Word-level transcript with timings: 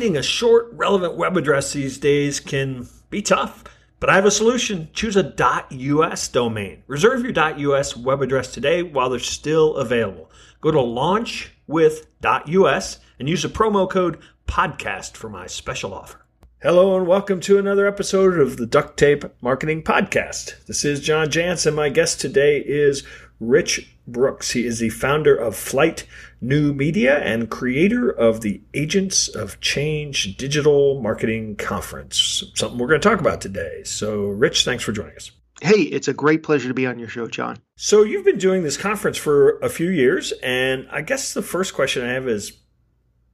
finding 0.00 0.16
a 0.16 0.22
short, 0.22 0.70
relevant 0.72 1.14
web 1.14 1.36
address 1.36 1.74
these 1.74 1.98
days 1.98 2.40
can 2.40 2.88
be 3.10 3.20
tough. 3.20 3.62
But 3.98 4.08
I 4.08 4.14
have 4.14 4.24
a 4.24 4.30
solution. 4.30 4.88
Choose 4.94 5.14
a 5.14 5.34
.us 5.38 6.28
domain. 6.28 6.82
Reserve 6.86 7.22
your 7.22 7.38
.us 7.76 7.94
web 7.94 8.22
address 8.22 8.50
today 8.50 8.82
while 8.82 9.10
they're 9.10 9.18
still 9.18 9.76
available. 9.76 10.30
Go 10.62 10.70
to 10.70 10.78
launchwith.us 10.78 12.98
and 13.18 13.28
use 13.28 13.42
the 13.42 13.50
promo 13.50 13.90
code 13.90 14.18
podcast 14.48 15.18
for 15.18 15.28
my 15.28 15.46
special 15.46 15.92
offer. 15.92 16.24
Hello 16.62 16.96
and 16.96 17.06
welcome 17.06 17.40
to 17.40 17.58
another 17.58 17.86
episode 17.86 18.40
of 18.40 18.56
the 18.56 18.64
Duct 18.64 18.96
Tape 18.96 19.26
Marketing 19.42 19.82
Podcast. 19.82 20.64
This 20.64 20.82
is 20.82 21.00
John 21.00 21.28
Jantsch 21.28 21.66
and 21.66 21.76
my 21.76 21.90
guest 21.90 22.22
today 22.22 22.62
is 22.64 23.06
Rich 23.40 23.96
Brooks. 24.06 24.50
He 24.50 24.66
is 24.66 24.78
the 24.78 24.90
founder 24.90 25.34
of 25.34 25.54
Flyte 25.54 26.04
New 26.40 26.72
Media 26.74 27.18
and 27.18 27.50
creator 27.50 28.10
of 28.10 28.42
the 28.42 28.60
Agents 28.74 29.28
of 29.28 29.60
Change 29.60 30.36
Digital 30.36 31.00
Marketing 31.00 31.56
Conference, 31.56 32.44
something 32.54 32.78
we're 32.78 32.88
going 32.88 33.00
to 33.00 33.08
talk 33.08 33.20
about 33.20 33.40
today. 33.40 33.82
So, 33.84 34.26
Rich, 34.26 34.64
thanks 34.64 34.84
for 34.84 34.92
joining 34.92 35.16
us. 35.16 35.30
Hey, 35.62 35.82
it's 35.82 36.08
a 36.08 36.14
great 36.14 36.42
pleasure 36.42 36.68
to 36.68 36.74
be 36.74 36.86
on 36.86 36.98
your 36.98 37.08
show, 37.08 37.26
John. 37.26 37.58
So, 37.76 38.02
you've 38.02 38.24
been 38.24 38.38
doing 38.38 38.62
this 38.62 38.76
conference 38.76 39.16
for 39.16 39.58
a 39.58 39.68
few 39.68 39.90
years, 39.90 40.32
and 40.42 40.86
I 40.90 41.02
guess 41.02 41.34
the 41.34 41.42
first 41.42 41.74
question 41.74 42.04
I 42.04 42.12
have 42.12 42.28
is 42.28 42.52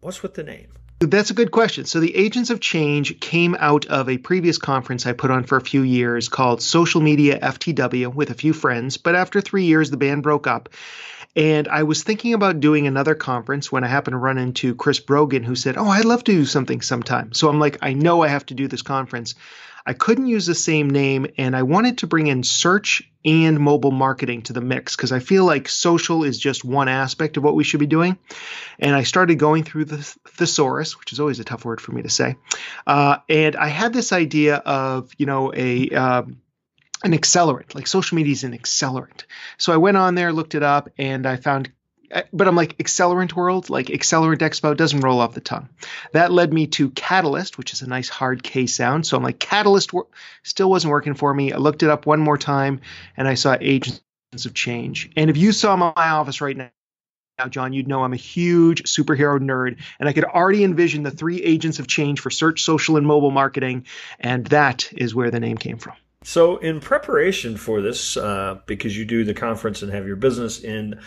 what's 0.01 0.23
with 0.23 0.35
the 0.35 0.43
name? 0.43 0.73
That's 0.99 1.29
a 1.29 1.35
good 1.35 1.51
question. 1.51 1.85
So, 1.85 2.01
the 2.01 2.17
Agents 2.17 2.49
of 2.49 2.61
Change 2.61 3.21
came 3.21 3.55
out 3.59 3.85
of 3.85 4.09
a 4.09 4.17
previous 4.17 4.57
conference 4.57 5.05
I 5.05 5.13
put 5.13 5.31
on 5.31 5.45
for 5.45 5.59
a 5.59 5.61
few 5.61 5.83
years 5.83 6.31
called 6.31 6.63
Social 6.63 7.03
Media 7.03 7.39
FTW 7.39 8.15
with 8.15 8.31
a 8.31 8.35
few 8.35 8.55
friends. 8.55 8.97
But 8.97 9.15
after 9.15 9.43
three 9.43 9.65
years, 9.65 9.91
the 9.91 9.99
band 9.99 10.23
broke 10.23 10.47
up. 10.47 10.71
And 11.37 11.69
I 11.69 11.83
was 11.83 12.03
thinking 12.03 12.33
about 12.33 12.61
doing 12.61 12.87
another 12.87 13.15
conference 13.15 13.71
when 13.71 13.85
I 13.85 13.89
happened 13.89 14.15
to 14.15 14.19
run 14.19 14.39
into 14.39 14.75
Chris 14.75 14.99
Brogan, 14.99 15.43
who 15.43 15.55
said, 15.55 15.77
Oh, 15.77 15.87
I'd 15.87 16.07
love 16.07 16.25
to 16.25 16.33
do 16.33 16.47
something 16.47 16.81
sometime. 16.81 17.35
So 17.35 17.51
I'm 17.51 17.61
like, 17.61 17.77
I 17.83 17.93
know 17.93 18.23
I 18.23 18.29
have 18.29 18.47
to 18.47 18.55
do 18.55 18.67
this 18.67 18.81
conference. 18.81 19.35
I 19.87 19.93
couldn't 19.93 20.27
use 20.27 20.47
the 20.47 20.55
same 20.55 20.91
name, 20.91 21.29
and 21.39 21.55
I 21.55 21.63
wanted 21.63 21.99
to 21.99 22.09
bring 22.09 22.27
in 22.27 22.43
search 22.43 23.09
and 23.25 23.59
mobile 23.59 23.93
marketing 23.93 24.43
to 24.43 24.53
the 24.53 24.61
mix 24.61 24.97
because 24.97 25.13
I 25.13 25.21
feel 25.21 25.45
like 25.45 25.69
social 25.69 26.25
is 26.25 26.39
just 26.39 26.65
one 26.65 26.89
aspect 26.89 27.37
of 27.37 27.45
what 27.45 27.55
we 27.55 27.65
should 27.65 27.81
be 27.81 27.87
doing. 27.87 28.19
And 28.79 28.95
I 28.95 29.05
started 29.05 29.37
going 29.37 29.65
through 29.65 29.87
the 29.87 29.99
thesaurus, 29.99 30.99
which 30.99 31.13
is 31.13 31.21
always 31.21 31.39
a 31.39 31.45
tough 31.45 31.65
word 31.65 31.81
for 31.81 31.93
me 31.93 32.03
to 32.03 32.11
say. 32.11 32.37
Uh, 32.87 33.19
and 33.29 33.55
I 33.55 33.69
had 33.69 33.93
this 33.93 34.13
idea 34.13 34.57
of, 34.57 35.11
you 35.19 35.27
know, 35.27 35.53
a 35.55 35.89
uh, 35.91 36.23
an 37.05 37.13
accelerant, 37.13 37.75
like 37.75 37.87
social 37.87 38.17
media 38.17 38.33
is 38.33 38.45
an 38.45 38.57
accelerant. 38.57 39.25
So 39.59 39.73
I 39.73 39.77
went 39.77 39.97
on 39.97 40.15
there, 40.15 40.33
looked 40.33 40.55
it 40.55 40.63
up, 40.63 40.89
and 40.99 41.27
I 41.27 41.37
found 41.37 41.71
but 42.33 42.49
I'm 42.49 42.57
like 42.57 42.79
Accelerant 42.79 43.35
World, 43.35 43.71
like 43.71 43.87
Accelerant 43.87 44.39
Expo 44.39 44.77
doesn't 44.77 45.01
roll 45.01 45.21
off 45.21 45.35
the 45.35 45.41
tongue. 45.41 45.69
That 46.13 46.33
led 46.33 46.53
me 46.53 46.67
to 46.69 46.91
Catalyst, 46.91 47.59
which 47.59 47.73
is 47.73 47.83
a 47.83 47.89
nice 47.89 48.09
hard 48.09 48.43
K 48.43 48.67
sound. 48.67 49.07
So 49.07 49.17
I'm 49.17 49.23
like 49.23 49.39
Catalyst 49.39 49.93
still 50.43 50.71
wasn't 50.71 50.91
working 50.91 51.15
for 51.15 51.33
me. 51.33 51.53
I 51.53 51.59
looked 51.59 51.83
it 51.83 51.91
up 51.91 52.07
one 52.07 52.21
more 52.21 52.39
time 52.39 52.81
and 53.17 53.29
I 53.29 53.35
saw 53.35 53.57
Agents 53.61 54.01
of 54.45 54.55
Change. 54.55 55.11
And 55.17 55.31
if 55.31 55.37
you 55.37 55.53
saw 55.53 55.77
my 55.77 55.93
office 55.97 56.41
right 56.41 56.57
now, 56.57 56.71
now, 57.39 57.49
John, 57.49 57.75
you'd 57.75 57.87
know 57.87 58.03
I'm 58.03 58.15
a 58.15 58.17
huge 58.17 58.85
superhero 58.85 59.39
nerd, 59.39 59.77
and 60.01 60.09
I 60.09 60.15
could 60.15 60.25
already 60.25 60.65
envision 60.65 61.03
the 61.03 61.11
three 61.11 61.43
agents 61.43 61.79
of 61.79 61.87
change 61.87 62.21
for 62.21 62.31
search, 62.31 62.63
social, 62.63 62.97
and 62.97 63.07
mobile 63.07 63.31
marketing, 63.31 63.85
and 64.19 64.47
that 64.47 64.91
is 64.97 65.15
where 65.15 65.31
the 65.31 65.39
name 65.39 65.59
came 65.59 65.77
from. 65.77 65.93
So, 66.25 66.57
in 66.57 66.81
preparation 66.81 67.59
for 67.59 67.83
this, 67.83 68.17
uh, 68.17 68.61
because 68.65 68.97
you 68.97 69.05
do 69.05 69.23
the 69.23 69.35
conference 69.35 69.83
and 69.83 69.93
have 69.93 70.07
your 70.07 70.17
business 70.17 70.65
in 70.65 70.99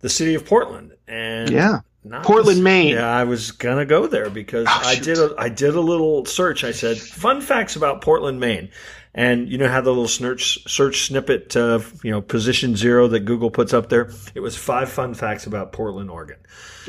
the 0.00 0.08
city 0.08 0.34
of 0.34 0.46
Portland. 0.46 0.92
And 1.06 1.50
yeah. 1.50 1.80
Portland, 2.22 2.64
Maine. 2.64 2.94
Yeah, 2.94 3.10
I 3.10 3.24
was 3.24 3.50
gonna 3.50 3.84
go 3.84 4.06
there 4.06 4.30
because 4.30 4.66
oh, 4.68 4.82
I 4.84 4.96
did 4.96 5.18
a 5.18 5.34
I 5.38 5.48
did 5.48 5.74
a 5.74 5.80
little 5.80 6.24
search. 6.24 6.64
I 6.64 6.72
said 6.72 6.96
fun 6.98 7.40
facts 7.40 7.76
about 7.76 8.00
Portland, 8.02 8.40
Maine, 8.40 8.70
and 9.14 9.48
you 9.48 9.58
know 9.58 9.68
how 9.68 9.80
the 9.80 9.90
little 9.90 10.08
search 10.08 10.58
search 10.70 11.06
snippet 11.06 11.56
of 11.56 12.02
you 12.04 12.10
know 12.10 12.20
position 12.20 12.76
zero 12.76 13.08
that 13.08 13.20
Google 13.20 13.50
puts 13.50 13.74
up 13.74 13.88
there. 13.88 14.10
It 14.34 14.40
was 14.40 14.56
five 14.56 14.88
fun 14.88 15.14
facts 15.14 15.46
about 15.46 15.72
Portland, 15.72 16.10
Oregon. 16.10 16.38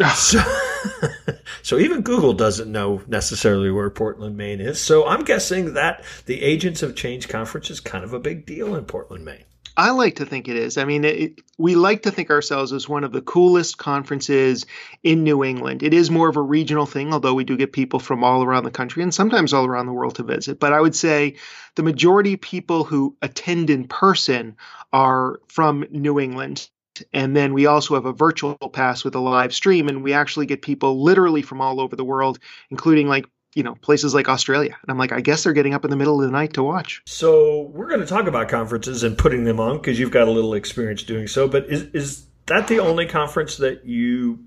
Ah. 0.02 0.14
so, 0.14 1.34
so 1.64 1.78
even 1.78 2.02
Google 2.02 2.34
doesn't 2.34 2.72
know 2.72 3.02
necessarily 3.08 3.72
where 3.72 3.90
Portland, 3.90 4.38
Maine 4.38 4.62
is. 4.62 4.80
So 4.80 5.06
I'm 5.08 5.24
guessing 5.24 5.74
that 5.74 6.03
the 6.26 6.41
Agents 6.41 6.84
of 6.84 6.96
Change 6.96 7.28
conference 7.28 7.70
is 7.70 7.80
kind 7.80 8.03
of 8.03 8.14
a 8.14 8.20
big 8.20 8.46
deal 8.46 8.76
in 8.76 8.86
Portland, 8.86 9.26
Maine. 9.26 9.44
I 9.79 9.91
like 9.91 10.17
to 10.17 10.25
think 10.25 10.50
it 10.50 10.57
is. 10.57 10.78
I 10.78 10.84
mean, 10.84 11.06
it, 11.06 11.40
we 11.57 11.75
like 11.75 12.01
to 12.03 12.12
think 12.12 12.31
ourselves 12.31 12.73
as 12.73 12.90
one 12.90 13.06
of 13.06 13.13
the 13.13 13.22
coolest 13.22 13.78
conferences 13.78 14.66
in 15.03 15.23
New 15.23 15.41
England. 15.41 15.84
It 15.84 15.94
is 15.94 16.12
more 16.12 16.28
of 16.28 16.35
a 16.35 16.41
regional 16.41 16.85
thing, 16.85 17.13
although 17.13 17.34
we 17.34 17.45
do 17.45 17.56
get 17.56 17.72
people 17.72 18.01
from 18.01 18.22
all 18.22 18.44
around 18.44 18.66
the 18.66 18.72
country 18.72 19.03
and 19.03 19.13
sometimes 19.13 19.53
all 19.53 19.66
around 19.66 19.85
the 19.85 19.94
world 19.94 20.16
to 20.16 20.23
visit. 20.23 20.59
But 20.59 20.73
I 20.73 20.81
would 20.81 20.97
say 20.97 21.38
the 21.75 21.84
majority 21.84 22.34
of 22.34 22.41
people 22.41 22.84
who 22.84 23.16
attend 23.22 23.69
in 23.69 23.88
person 23.88 24.57
are 24.91 25.40
from 25.47 25.85
New 25.91 26.19
England. 26.19 26.69
And 27.13 27.34
then 27.34 27.53
we 27.53 27.66
also 27.66 27.94
have 27.94 28.06
a 28.06 28.11
virtual 28.11 28.57
pass 28.57 29.06
with 29.06 29.16
a 29.16 29.19
live 29.22 29.56
stream, 29.56 29.88
and 29.88 30.03
we 30.03 30.11
actually 30.11 30.46
get 30.46 30.61
people 30.61 31.01
literally 31.01 31.41
from 31.41 31.61
all 31.61 31.79
over 31.79 31.96
the 31.96 32.03
world, 32.03 32.40
including 32.69 33.07
like 33.07 33.28
you 33.56 33.64
know 33.64 33.76
places 33.76 34.14
like 34.14 34.30
Australia. 34.30 34.76
And 34.82 34.90
I'm 34.90 34.98
like, 34.98 35.12
I 35.12 35.22
guess 35.22 35.44
they're 35.44 35.54
getting 35.54 35.74
up 35.74 35.84
in 35.84 35.92
the 35.92 35.98
middle 35.98 36.22
of 36.22 36.26
the 36.26 36.32
night 36.32 36.54
to 36.54 36.64
watch. 36.64 37.02
So 37.06 37.72
we're 37.74 37.88
going 37.88 38.02
to 38.02 38.06
talk 38.06 38.28
about 38.28 38.50
conferences 38.50 39.04
and 39.04 39.18
putting 39.18 39.44
them 39.44 39.60
on 39.60 39.78
because 39.78 40.00
you've 40.00 40.12
got 40.12 40.28
a 40.28 40.32
little 40.32 40.54
experience 40.54 41.04
doing 41.04 41.28
so. 41.28 41.48
But 41.48 41.66
is 41.68 41.84
is 41.94 42.26
that 42.48 42.68
the 42.68 42.80
only 42.80 43.06
conference 43.06 43.58
that 43.58 43.86
you 43.86 44.40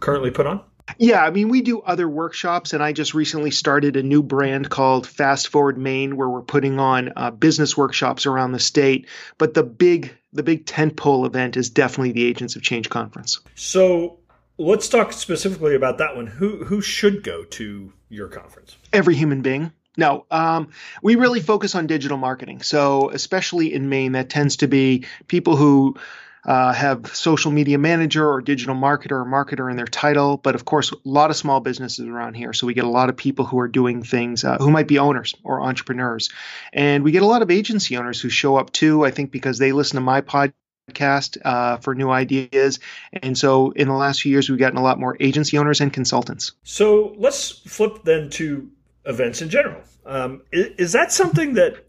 currently 0.00 0.30
put 0.30 0.46
on? 0.46 0.62
Yeah, 0.98 1.22
I 1.24 1.30
mean, 1.30 1.48
we 1.48 1.62
do 1.62 1.80
other 1.80 2.08
workshops, 2.08 2.72
and 2.72 2.82
I 2.82 2.92
just 2.92 3.14
recently 3.14 3.52
started 3.52 3.96
a 3.96 4.02
new 4.02 4.22
brand 4.22 4.70
called 4.70 5.06
Fast 5.06 5.48
Forward 5.48 5.78
Maine, 5.78 6.16
where 6.16 6.28
we're 6.28 6.42
putting 6.42 6.80
on 6.80 7.12
uh, 7.16 7.30
business 7.30 7.76
workshops 7.76 8.26
around 8.26 8.52
the 8.52 8.58
state. 8.58 9.06
But 9.38 9.54
the 9.54 9.62
big, 9.62 10.12
the 10.32 10.42
big 10.42 10.66
tentpole 10.66 11.26
event 11.26 11.56
is 11.56 11.70
definitely 11.70 12.12
the 12.12 12.24
Agents 12.24 12.56
of 12.56 12.62
Change 12.62 12.88
conference. 12.90 13.40
So 13.54 14.18
let's 14.58 14.88
talk 14.88 15.12
specifically 15.12 15.76
about 15.76 15.98
that 15.98 16.16
one. 16.16 16.26
Who 16.26 16.64
who 16.64 16.80
should 16.80 17.22
go 17.22 17.44
to 17.44 17.92
your 18.10 18.28
conference? 18.28 18.76
Every 18.92 19.14
human 19.14 19.40
being. 19.42 19.72
No, 19.96 20.24
um, 20.30 20.68
we 21.02 21.16
really 21.16 21.40
focus 21.40 21.74
on 21.74 21.86
digital 21.86 22.16
marketing. 22.16 22.62
So, 22.62 23.10
especially 23.10 23.74
in 23.74 23.88
Maine, 23.88 24.12
that 24.12 24.28
tends 24.28 24.56
to 24.56 24.68
be 24.68 25.06
people 25.26 25.56
who 25.56 25.96
uh, 26.44 26.72
have 26.72 27.14
social 27.14 27.50
media 27.50 27.76
manager 27.76 28.26
or 28.26 28.40
digital 28.40 28.74
marketer 28.74 29.12
or 29.12 29.24
marketer 29.24 29.70
in 29.70 29.76
their 29.76 29.86
title. 29.86 30.36
But 30.36 30.54
of 30.54 30.64
course, 30.64 30.92
a 30.92 30.96
lot 31.04 31.30
of 31.30 31.36
small 31.36 31.60
businesses 31.60 32.06
around 32.06 32.34
here. 32.34 32.52
So 32.52 32.66
we 32.66 32.74
get 32.74 32.84
a 32.84 32.88
lot 32.90 33.08
of 33.08 33.16
people 33.16 33.44
who 33.44 33.58
are 33.58 33.68
doing 33.68 34.02
things 34.02 34.44
uh, 34.44 34.56
who 34.58 34.70
might 34.70 34.88
be 34.88 34.98
owners 34.98 35.34
or 35.42 35.60
entrepreneurs. 35.60 36.30
And 36.72 37.04
we 37.04 37.12
get 37.12 37.22
a 37.22 37.26
lot 37.26 37.42
of 37.42 37.50
agency 37.50 37.96
owners 37.96 38.20
who 38.20 38.28
show 38.28 38.56
up 38.56 38.72
too, 38.72 39.04
I 39.04 39.10
think, 39.10 39.30
because 39.30 39.58
they 39.58 39.72
listen 39.72 39.96
to 39.96 40.00
my 40.00 40.20
podcast 40.22 40.52
podcast 40.90 41.38
uh, 41.44 41.78
for 41.78 41.94
new 41.94 42.10
ideas. 42.10 42.78
And 43.12 43.36
so 43.36 43.70
in 43.72 43.88
the 43.88 43.94
last 43.94 44.22
few 44.22 44.32
years, 44.32 44.48
we've 44.48 44.58
gotten 44.58 44.78
a 44.78 44.82
lot 44.82 44.98
more 44.98 45.16
agency 45.20 45.58
owners 45.58 45.80
and 45.80 45.92
consultants. 45.92 46.52
So 46.62 47.14
let's 47.18 47.50
flip 47.50 48.04
then 48.04 48.30
to 48.30 48.70
events 49.04 49.42
in 49.42 49.50
general. 49.50 49.82
Um, 50.06 50.42
is, 50.52 50.66
is, 50.78 50.92
that 50.92 51.12
something 51.12 51.54
that, 51.54 51.84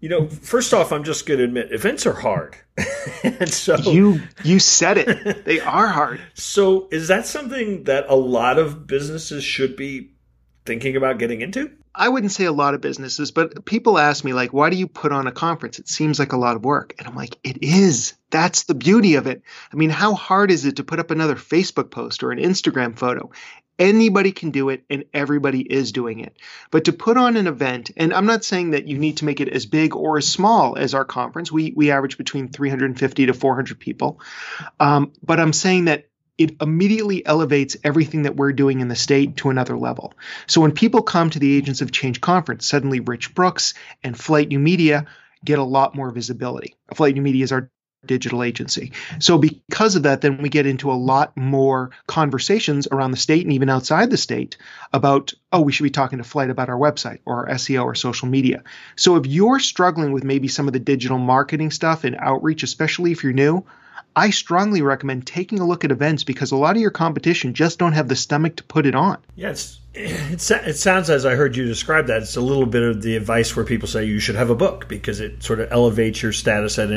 you 0.00 0.08
know, 0.08 0.28
first 0.28 0.72
off, 0.74 0.92
I'm 0.92 1.04
just 1.04 1.26
going 1.26 1.38
to 1.38 1.44
admit 1.44 1.72
events 1.72 2.06
are 2.06 2.14
hard. 2.14 2.56
and 3.22 3.48
so 3.48 3.76
you 3.76 4.20
you 4.42 4.58
said 4.58 4.98
it. 4.98 5.44
They 5.44 5.60
are 5.60 5.86
hard. 5.86 6.20
So 6.34 6.88
is 6.90 7.08
that 7.08 7.26
something 7.26 7.84
that 7.84 8.06
a 8.08 8.16
lot 8.16 8.58
of 8.58 8.86
businesses 8.86 9.44
should 9.44 9.76
be 9.76 10.10
thinking 10.66 10.96
about 10.96 11.18
getting 11.18 11.40
into? 11.40 11.70
I 11.94 12.08
wouldn't 12.08 12.32
say 12.32 12.44
a 12.44 12.52
lot 12.52 12.74
of 12.74 12.80
businesses, 12.80 13.30
but 13.30 13.64
people 13.64 13.98
ask 13.98 14.24
me, 14.24 14.32
like, 14.32 14.52
why 14.52 14.68
do 14.68 14.76
you 14.76 14.88
put 14.88 15.12
on 15.12 15.28
a 15.28 15.32
conference? 15.32 15.78
It 15.78 15.88
seems 15.88 16.18
like 16.18 16.32
a 16.32 16.38
lot 16.38 16.56
of 16.56 16.64
work. 16.64 16.94
And 16.98 17.06
I'm 17.06 17.14
like, 17.14 17.38
it 17.44 17.62
is. 17.62 18.14
That's 18.30 18.64
the 18.64 18.74
beauty 18.74 19.14
of 19.14 19.28
it. 19.28 19.42
I 19.72 19.76
mean, 19.76 19.90
how 19.90 20.14
hard 20.14 20.50
is 20.50 20.64
it 20.64 20.76
to 20.76 20.84
put 20.84 20.98
up 20.98 21.12
another 21.12 21.36
Facebook 21.36 21.92
post 21.92 22.24
or 22.24 22.32
an 22.32 22.40
Instagram 22.40 22.98
photo? 22.98 23.30
Anybody 23.78 24.32
can 24.32 24.50
do 24.50 24.70
it 24.70 24.84
and 24.90 25.04
everybody 25.12 25.60
is 25.60 25.92
doing 25.92 26.20
it. 26.20 26.36
But 26.72 26.84
to 26.84 26.92
put 26.92 27.16
on 27.16 27.36
an 27.36 27.46
event, 27.46 27.92
and 27.96 28.12
I'm 28.12 28.26
not 28.26 28.44
saying 28.44 28.70
that 28.70 28.88
you 28.88 28.98
need 28.98 29.18
to 29.18 29.24
make 29.24 29.40
it 29.40 29.48
as 29.48 29.66
big 29.66 29.94
or 29.94 30.18
as 30.18 30.26
small 30.26 30.76
as 30.76 30.94
our 30.94 31.04
conference, 31.04 31.52
we, 31.52 31.72
we 31.76 31.92
average 31.92 32.18
between 32.18 32.48
350 32.48 33.26
to 33.26 33.34
400 33.34 33.78
people. 33.78 34.20
Um, 34.80 35.12
but 35.22 35.38
I'm 35.38 35.52
saying 35.52 35.86
that 35.86 36.08
it 36.36 36.56
immediately 36.60 37.24
elevates 37.24 37.76
everything 37.84 38.22
that 38.22 38.36
we're 38.36 38.52
doing 38.52 38.80
in 38.80 38.88
the 38.88 38.96
state 38.96 39.36
to 39.36 39.50
another 39.50 39.76
level. 39.76 40.14
So 40.46 40.60
when 40.60 40.72
people 40.72 41.02
come 41.02 41.30
to 41.30 41.38
the 41.38 41.56
Agents 41.56 41.80
of 41.80 41.92
Change 41.92 42.20
conference, 42.20 42.66
suddenly 42.66 43.00
Rich 43.00 43.34
Brooks 43.34 43.74
and 44.02 44.16
Flyte 44.16 44.48
New 44.48 44.58
Media 44.58 45.06
get 45.44 45.58
a 45.58 45.64
lot 45.64 45.94
more 45.94 46.10
visibility. 46.10 46.74
Flyte 46.94 47.14
New 47.14 47.22
Media 47.22 47.44
is 47.44 47.52
our 47.52 47.70
digital 48.06 48.42
agency. 48.42 48.92
So 49.18 49.38
because 49.38 49.96
of 49.96 50.02
that, 50.02 50.20
then 50.20 50.38
we 50.38 50.48
get 50.48 50.66
into 50.66 50.90
a 50.90 50.94
lot 50.94 51.36
more 51.36 51.90
conversations 52.06 52.86
around 52.90 53.12
the 53.12 53.16
state 53.16 53.44
and 53.44 53.52
even 53.52 53.70
outside 53.70 54.10
the 54.10 54.16
state 54.16 54.56
about, 54.92 55.32
oh, 55.52 55.62
we 55.62 55.72
should 55.72 55.84
be 55.84 55.90
talking 55.90 56.18
to 56.18 56.24
Flyte 56.24 56.50
about 56.50 56.68
our 56.68 56.76
website 56.76 57.20
or 57.24 57.48
our 57.48 57.54
SEO 57.54 57.84
or 57.84 57.94
social 57.94 58.28
media. 58.28 58.62
So 58.96 59.16
if 59.16 59.26
you're 59.26 59.60
struggling 59.60 60.12
with 60.12 60.24
maybe 60.24 60.48
some 60.48 60.66
of 60.66 60.72
the 60.72 60.80
digital 60.80 61.18
marketing 61.18 61.70
stuff 61.70 62.04
and 62.04 62.16
outreach, 62.18 62.62
especially 62.62 63.12
if 63.12 63.22
you're 63.22 63.32
new, 63.32 63.64
I 64.16 64.30
strongly 64.30 64.82
recommend 64.82 65.26
taking 65.26 65.58
a 65.58 65.66
look 65.66 65.84
at 65.84 65.90
events 65.90 66.24
because 66.24 66.52
a 66.52 66.56
lot 66.56 66.76
of 66.76 66.82
your 66.82 66.90
competition 66.90 67.54
just 67.54 67.78
don't 67.78 67.92
have 67.92 68.08
the 68.08 68.16
stomach 68.16 68.56
to 68.56 68.64
put 68.64 68.86
it 68.86 68.94
on. 68.94 69.18
Yes. 69.36 69.80
It, 69.96 70.50
it 70.50 70.76
sounds 70.76 71.08
as 71.08 71.24
I 71.24 71.36
heard 71.36 71.56
you 71.56 71.66
describe 71.66 72.08
that, 72.08 72.22
it's 72.22 72.34
a 72.34 72.40
little 72.40 72.66
bit 72.66 72.82
of 72.82 73.00
the 73.02 73.14
advice 73.14 73.54
where 73.54 73.64
people 73.64 73.86
say 73.86 74.04
you 74.04 74.18
should 74.18 74.34
have 74.34 74.50
a 74.50 74.54
book 74.56 74.88
because 74.88 75.20
it 75.20 75.44
sort 75.44 75.60
of 75.60 75.70
elevates 75.70 76.20
your 76.20 76.32
status 76.32 76.80
as 76.80 76.90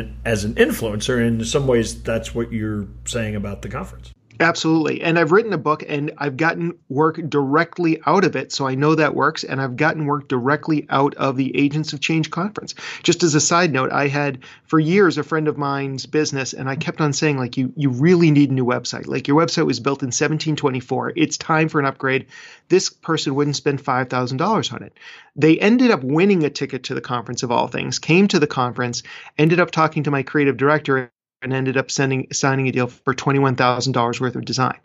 an 0.43 0.55
influencer. 0.55 1.19
And 1.19 1.41
in 1.41 1.45
some 1.45 1.67
ways, 1.67 2.01
that's 2.01 2.33
what 2.33 2.51
you're 2.51 2.87
saying 3.05 3.35
about 3.35 3.61
the 3.61 3.69
conference. 3.69 4.11
Absolutely. 4.39 5.01
And 5.01 5.17
I've 5.17 5.31
written 5.31 5.53
a 5.53 5.57
book 5.57 5.83
and 5.87 6.11
I've 6.17 6.37
gotten 6.37 6.77
work 6.89 7.19
directly 7.29 7.99
out 8.05 8.23
of 8.23 8.35
it. 8.35 8.51
So 8.51 8.67
I 8.67 8.75
know 8.75 8.93
that 8.93 9.15
works. 9.15 9.43
And 9.43 9.61
I've 9.61 9.77
gotten 9.77 10.05
work 10.05 10.27
directly 10.27 10.85
out 10.89 11.15
of 11.15 11.37
the 11.37 11.55
Agents 11.57 11.93
of 11.93 12.01
Change 12.01 12.29
conference. 12.29 12.75
Just 13.03 13.23
as 13.23 13.35
a 13.35 13.39
side 13.39 13.71
note, 13.71 13.91
I 13.91 14.07
had 14.07 14.39
for 14.65 14.79
years 14.79 15.17
a 15.17 15.23
friend 15.23 15.47
of 15.47 15.57
mine's 15.57 16.05
business 16.05 16.53
and 16.53 16.69
I 16.69 16.75
kept 16.75 17.01
on 17.01 17.13
saying, 17.13 17.37
like, 17.37 17.57
you, 17.57 17.73
you 17.75 17.89
really 17.89 18.29
need 18.29 18.51
a 18.51 18.53
new 18.53 18.65
website. 18.65 19.07
Like, 19.07 19.27
your 19.27 19.41
website 19.41 19.65
was 19.65 19.79
built 19.79 20.03
in 20.03 20.07
1724. 20.07 21.13
It's 21.15 21.37
time 21.37 21.69
for 21.69 21.79
an 21.79 21.85
upgrade. 21.85 22.27
This 22.69 22.89
person 22.89 23.33
wouldn't 23.33 23.55
spend 23.55 23.83
$5,000 23.83 24.73
on 24.73 24.83
it. 24.83 24.93
They 25.35 25.57
ended 25.59 25.91
up 25.91 26.03
winning 26.03 26.43
a 26.43 26.49
ticket 26.49 26.83
to 26.85 26.93
the 26.93 27.01
conference 27.01 27.43
of 27.43 27.51
all 27.51 27.67
things, 27.67 27.97
came 27.97 28.27
to 28.27 28.39
the 28.39 28.47
conference, 28.47 29.03
ended 29.37 29.59
up 29.59 29.71
talking 29.71 30.03
to 30.03 30.11
my 30.11 30.23
creative 30.23 30.57
director 30.57 31.11
and 31.41 31.53
ended 31.53 31.77
up 31.77 31.91
sending 31.91 32.27
signing 32.33 32.67
a 32.67 32.71
deal 32.71 32.87
for 32.87 33.13
$21,000 33.13 34.19
worth 34.19 34.35
of 34.35 34.45
design. 34.45 34.79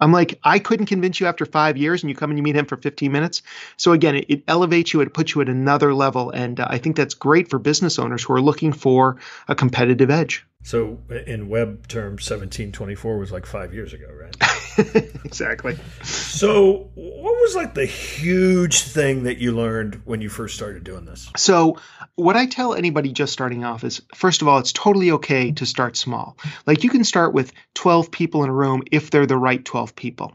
I'm 0.00 0.12
like, 0.12 0.38
I 0.42 0.58
couldn't 0.58 0.86
convince 0.86 1.20
you 1.20 1.26
after 1.26 1.46
five 1.46 1.76
years, 1.76 2.02
and 2.02 2.10
you 2.10 2.16
come 2.16 2.30
and 2.30 2.38
you 2.38 2.42
meet 2.42 2.56
him 2.56 2.66
for 2.66 2.76
15 2.76 3.12
minutes. 3.12 3.42
So 3.76 3.92
again, 3.92 4.16
it, 4.16 4.26
it 4.28 4.44
elevates 4.48 4.92
you, 4.92 5.00
it 5.00 5.14
puts 5.14 5.34
you 5.34 5.40
at 5.40 5.48
another 5.48 5.94
level, 5.94 6.30
and 6.30 6.58
uh, 6.58 6.66
I 6.68 6.78
think 6.78 6.96
that's 6.96 7.14
great 7.14 7.48
for 7.48 7.58
business 7.58 7.98
owners 7.98 8.24
who 8.24 8.32
are 8.32 8.42
looking 8.42 8.72
for 8.72 9.18
a 9.46 9.54
competitive 9.54 10.10
edge. 10.10 10.44
So 10.64 10.98
in 11.26 11.50
web 11.50 11.86
terms, 11.88 12.28
1724 12.28 13.18
was 13.18 13.30
like 13.30 13.44
five 13.44 13.74
years 13.74 13.92
ago, 13.92 14.06
right? 14.10 14.34
exactly. 15.24 15.76
So 16.02 16.90
what 16.94 17.34
was 17.42 17.54
like 17.54 17.74
the 17.74 17.84
huge 17.84 18.80
thing 18.80 19.24
that 19.24 19.36
you 19.36 19.54
learned 19.54 20.00
when 20.06 20.22
you 20.22 20.30
first 20.30 20.56
started 20.56 20.82
doing 20.82 21.04
this? 21.04 21.30
So 21.36 21.76
what 22.14 22.36
I 22.36 22.46
tell 22.46 22.72
anybody 22.72 23.12
just 23.12 23.34
starting 23.34 23.62
off 23.62 23.84
is, 23.84 24.00
first 24.14 24.40
of 24.40 24.48
all, 24.48 24.58
it's 24.58 24.72
totally 24.72 25.10
okay 25.12 25.52
to 25.52 25.66
start 25.66 25.98
small. 25.98 26.38
Like 26.66 26.82
you 26.82 26.88
can 26.88 27.04
start 27.04 27.34
with 27.34 27.52
12 27.74 28.10
people 28.10 28.42
in 28.42 28.48
a 28.48 28.54
room 28.54 28.84
if 28.90 29.10
they're 29.10 29.26
the 29.26 29.36
right 29.36 29.62
12 29.62 29.94
people. 29.94 30.34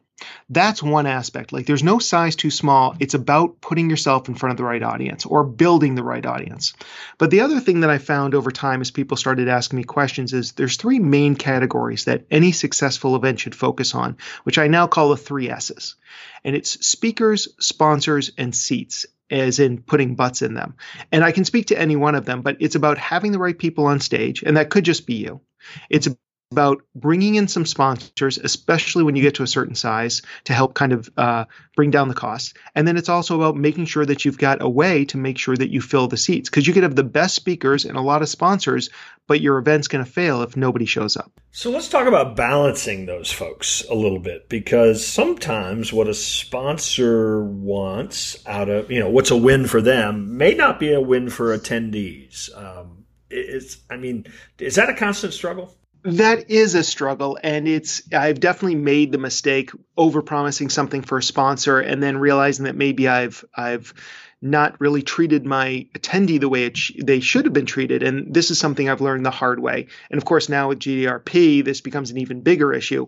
That's 0.49 0.81
one 0.81 1.05
aspect. 1.05 1.53
Like 1.53 1.65
there's 1.65 1.83
no 1.83 1.99
size 1.99 2.35
too 2.35 2.51
small. 2.51 2.95
It's 2.99 3.13
about 3.13 3.61
putting 3.61 3.89
yourself 3.89 4.27
in 4.27 4.35
front 4.35 4.51
of 4.51 4.57
the 4.57 4.63
right 4.63 4.81
audience 4.81 5.25
or 5.25 5.43
building 5.43 5.95
the 5.95 6.03
right 6.03 6.25
audience. 6.25 6.73
But 7.17 7.31
the 7.31 7.41
other 7.41 7.59
thing 7.59 7.81
that 7.81 7.89
I 7.89 7.97
found 7.97 8.35
over 8.35 8.51
time 8.51 8.81
as 8.81 8.91
people 8.91 9.17
started 9.17 9.47
asking 9.47 9.77
me 9.77 9.83
questions 9.83 10.33
is 10.33 10.53
there's 10.53 10.77
three 10.77 10.99
main 10.99 11.35
categories 11.35 12.05
that 12.05 12.25
any 12.31 12.51
successful 12.51 13.15
event 13.15 13.39
should 13.39 13.55
focus 13.55 13.95
on, 13.95 14.17
which 14.43 14.57
I 14.57 14.67
now 14.67 14.87
call 14.87 15.09
the 15.09 15.17
three 15.17 15.49
S's. 15.49 15.95
And 16.43 16.55
it's 16.55 16.85
speakers, 16.85 17.47
sponsors, 17.59 18.31
and 18.37 18.55
seats 18.55 19.05
as 19.31 19.59
in 19.59 19.81
putting 19.81 20.15
butts 20.15 20.41
in 20.41 20.53
them. 20.53 20.75
And 21.11 21.23
I 21.23 21.31
can 21.31 21.45
speak 21.45 21.67
to 21.67 21.79
any 21.79 21.95
one 21.95 22.15
of 22.15 22.25
them, 22.25 22.41
but 22.41 22.57
it's 22.59 22.75
about 22.75 22.97
having 22.97 23.31
the 23.31 23.39
right 23.39 23.57
people 23.57 23.85
on 23.85 23.99
stage, 23.99 24.43
and 24.43 24.57
that 24.57 24.69
could 24.69 24.85
just 24.85 25.05
be 25.05 25.15
you. 25.15 25.41
It's 25.89 26.07
about 26.51 26.81
bringing 26.95 27.35
in 27.35 27.47
some 27.47 27.63
sponsors, 27.63 28.39
especially 28.39 29.03
when 29.03 29.15
you 29.15 29.21
get 29.21 29.35
to 29.35 29.43
a 29.43 29.47
certain 29.47 29.75
size, 29.75 30.23
to 30.45 30.53
help 30.53 30.73
kind 30.73 30.91
of 30.91 31.07
uh, 31.15 31.45
bring 31.75 31.91
down 31.91 32.07
the 32.07 32.15
cost. 32.15 32.57
And 32.73 32.87
then 32.87 32.97
it's 32.97 33.07
also 33.07 33.35
about 33.35 33.55
making 33.55 33.85
sure 33.85 34.03
that 34.03 34.25
you've 34.25 34.39
got 34.39 34.59
a 34.59 34.67
way 34.67 35.05
to 35.05 35.17
make 35.17 35.37
sure 35.37 35.55
that 35.55 35.71
you 35.71 35.79
fill 35.79 36.07
the 36.07 36.17
seats 36.17 36.49
because 36.49 36.65
you 36.65 36.73
could 36.73 36.81
have 36.81 36.95
the 36.95 37.03
best 37.03 37.35
speakers 37.35 37.85
and 37.85 37.95
a 37.95 38.01
lot 38.01 38.23
of 38.23 38.29
sponsors, 38.29 38.89
but 39.27 39.41
your 39.41 39.59
event's 39.59 39.87
going 39.87 40.03
to 40.03 40.09
fail 40.09 40.41
if 40.41 40.57
nobody 40.57 40.85
shows 40.85 41.15
up. 41.15 41.31
So 41.51 41.69
let's 41.69 41.87
talk 41.87 42.07
about 42.07 42.35
balancing 42.35 43.05
those 43.05 43.31
folks 43.31 43.83
a 43.87 43.93
little 43.93 44.19
bit 44.19 44.49
because 44.49 45.05
sometimes 45.05 45.93
what 45.93 46.07
a 46.07 46.15
sponsor 46.15 47.43
wants 47.43 48.43
out 48.47 48.69
of, 48.69 48.89
you 48.89 48.99
know, 48.99 49.09
what's 49.11 49.29
a 49.29 49.37
win 49.37 49.67
for 49.67 49.81
them 49.81 50.35
may 50.35 50.55
not 50.55 50.79
be 50.79 50.93
a 50.93 51.01
win 51.01 51.29
for 51.29 51.55
attendees. 51.55 52.49
Um, 52.57 53.05
it's, 53.29 53.77
I 53.91 53.97
mean, 53.97 54.25
is 54.57 54.73
that 54.73 54.89
a 54.89 54.95
constant 54.95 55.33
struggle? 55.33 55.75
That 56.03 56.49
is 56.49 56.75
a 56.75 56.83
struggle 56.83 57.37
and 57.43 57.67
it's 57.67 58.01
i've 58.13 58.39
definitely 58.39 58.75
made 58.75 59.11
the 59.11 59.17
mistake 59.17 59.71
over 59.97 60.21
promising 60.21 60.69
something 60.69 61.01
for 61.01 61.17
a 61.17 61.23
sponsor 61.23 61.79
and 61.79 62.01
then 62.01 62.17
realizing 62.17 62.65
that 62.65 62.75
maybe 62.75 63.07
i've 63.07 63.43
i've 63.55 63.93
not 64.41 64.79
really 64.79 65.01
treated 65.01 65.45
my 65.45 65.85
attendee 65.93 66.39
the 66.39 66.47
way 66.47 66.71
sh- 66.73 66.93
they 67.03 67.19
should 67.19 67.43
have 67.45 67.53
been 67.53 67.65
treated 67.65 68.03
and 68.03 68.33
this 68.33 68.51
is 68.51 68.57
something 68.57 68.89
i've 68.89 69.01
learned 69.01 69.25
the 69.25 69.31
hard 69.31 69.59
way. 69.59 69.87
And 70.09 70.17
of 70.17 70.25
course 70.25 70.47
now 70.47 70.69
with 70.69 70.79
GDPR 70.79 71.65
this 71.65 71.81
becomes 71.81 72.11
an 72.11 72.17
even 72.17 72.41
bigger 72.41 72.71
issue. 72.71 73.07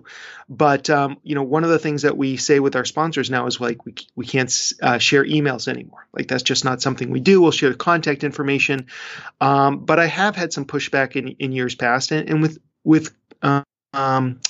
But 0.49 0.89
um, 0.89 1.17
you 1.23 1.35
know 1.35 1.43
one 1.43 1.63
of 1.63 1.69
the 1.69 1.79
things 1.79 2.01
that 2.01 2.17
we 2.17 2.35
say 2.35 2.59
with 2.59 2.75
our 2.75 2.85
sponsors 2.85 3.29
now 3.29 3.45
is 3.45 3.61
like 3.61 3.85
we, 3.85 3.95
we 4.15 4.25
can't 4.25 4.53
uh, 4.81 4.97
share 4.97 5.23
emails 5.23 5.67
anymore. 5.67 6.07
Like 6.11 6.27
that's 6.27 6.43
just 6.43 6.65
not 6.65 6.81
something 6.81 7.09
we 7.09 7.21
do. 7.21 7.41
We'll 7.41 7.51
share 7.51 7.73
contact 7.73 8.23
information. 8.23 8.87
Um, 9.39 9.85
but 9.85 9.99
i 9.99 10.07
have 10.07 10.35
had 10.35 10.51
some 10.51 10.65
pushback 10.65 11.15
in, 11.15 11.29
in 11.29 11.51
years 11.53 11.75
past 11.75 12.11
and, 12.11 12.29
and 12.29 12.41
with 12.41 12.59
with 12.83 13.15
um, 13.41 14.41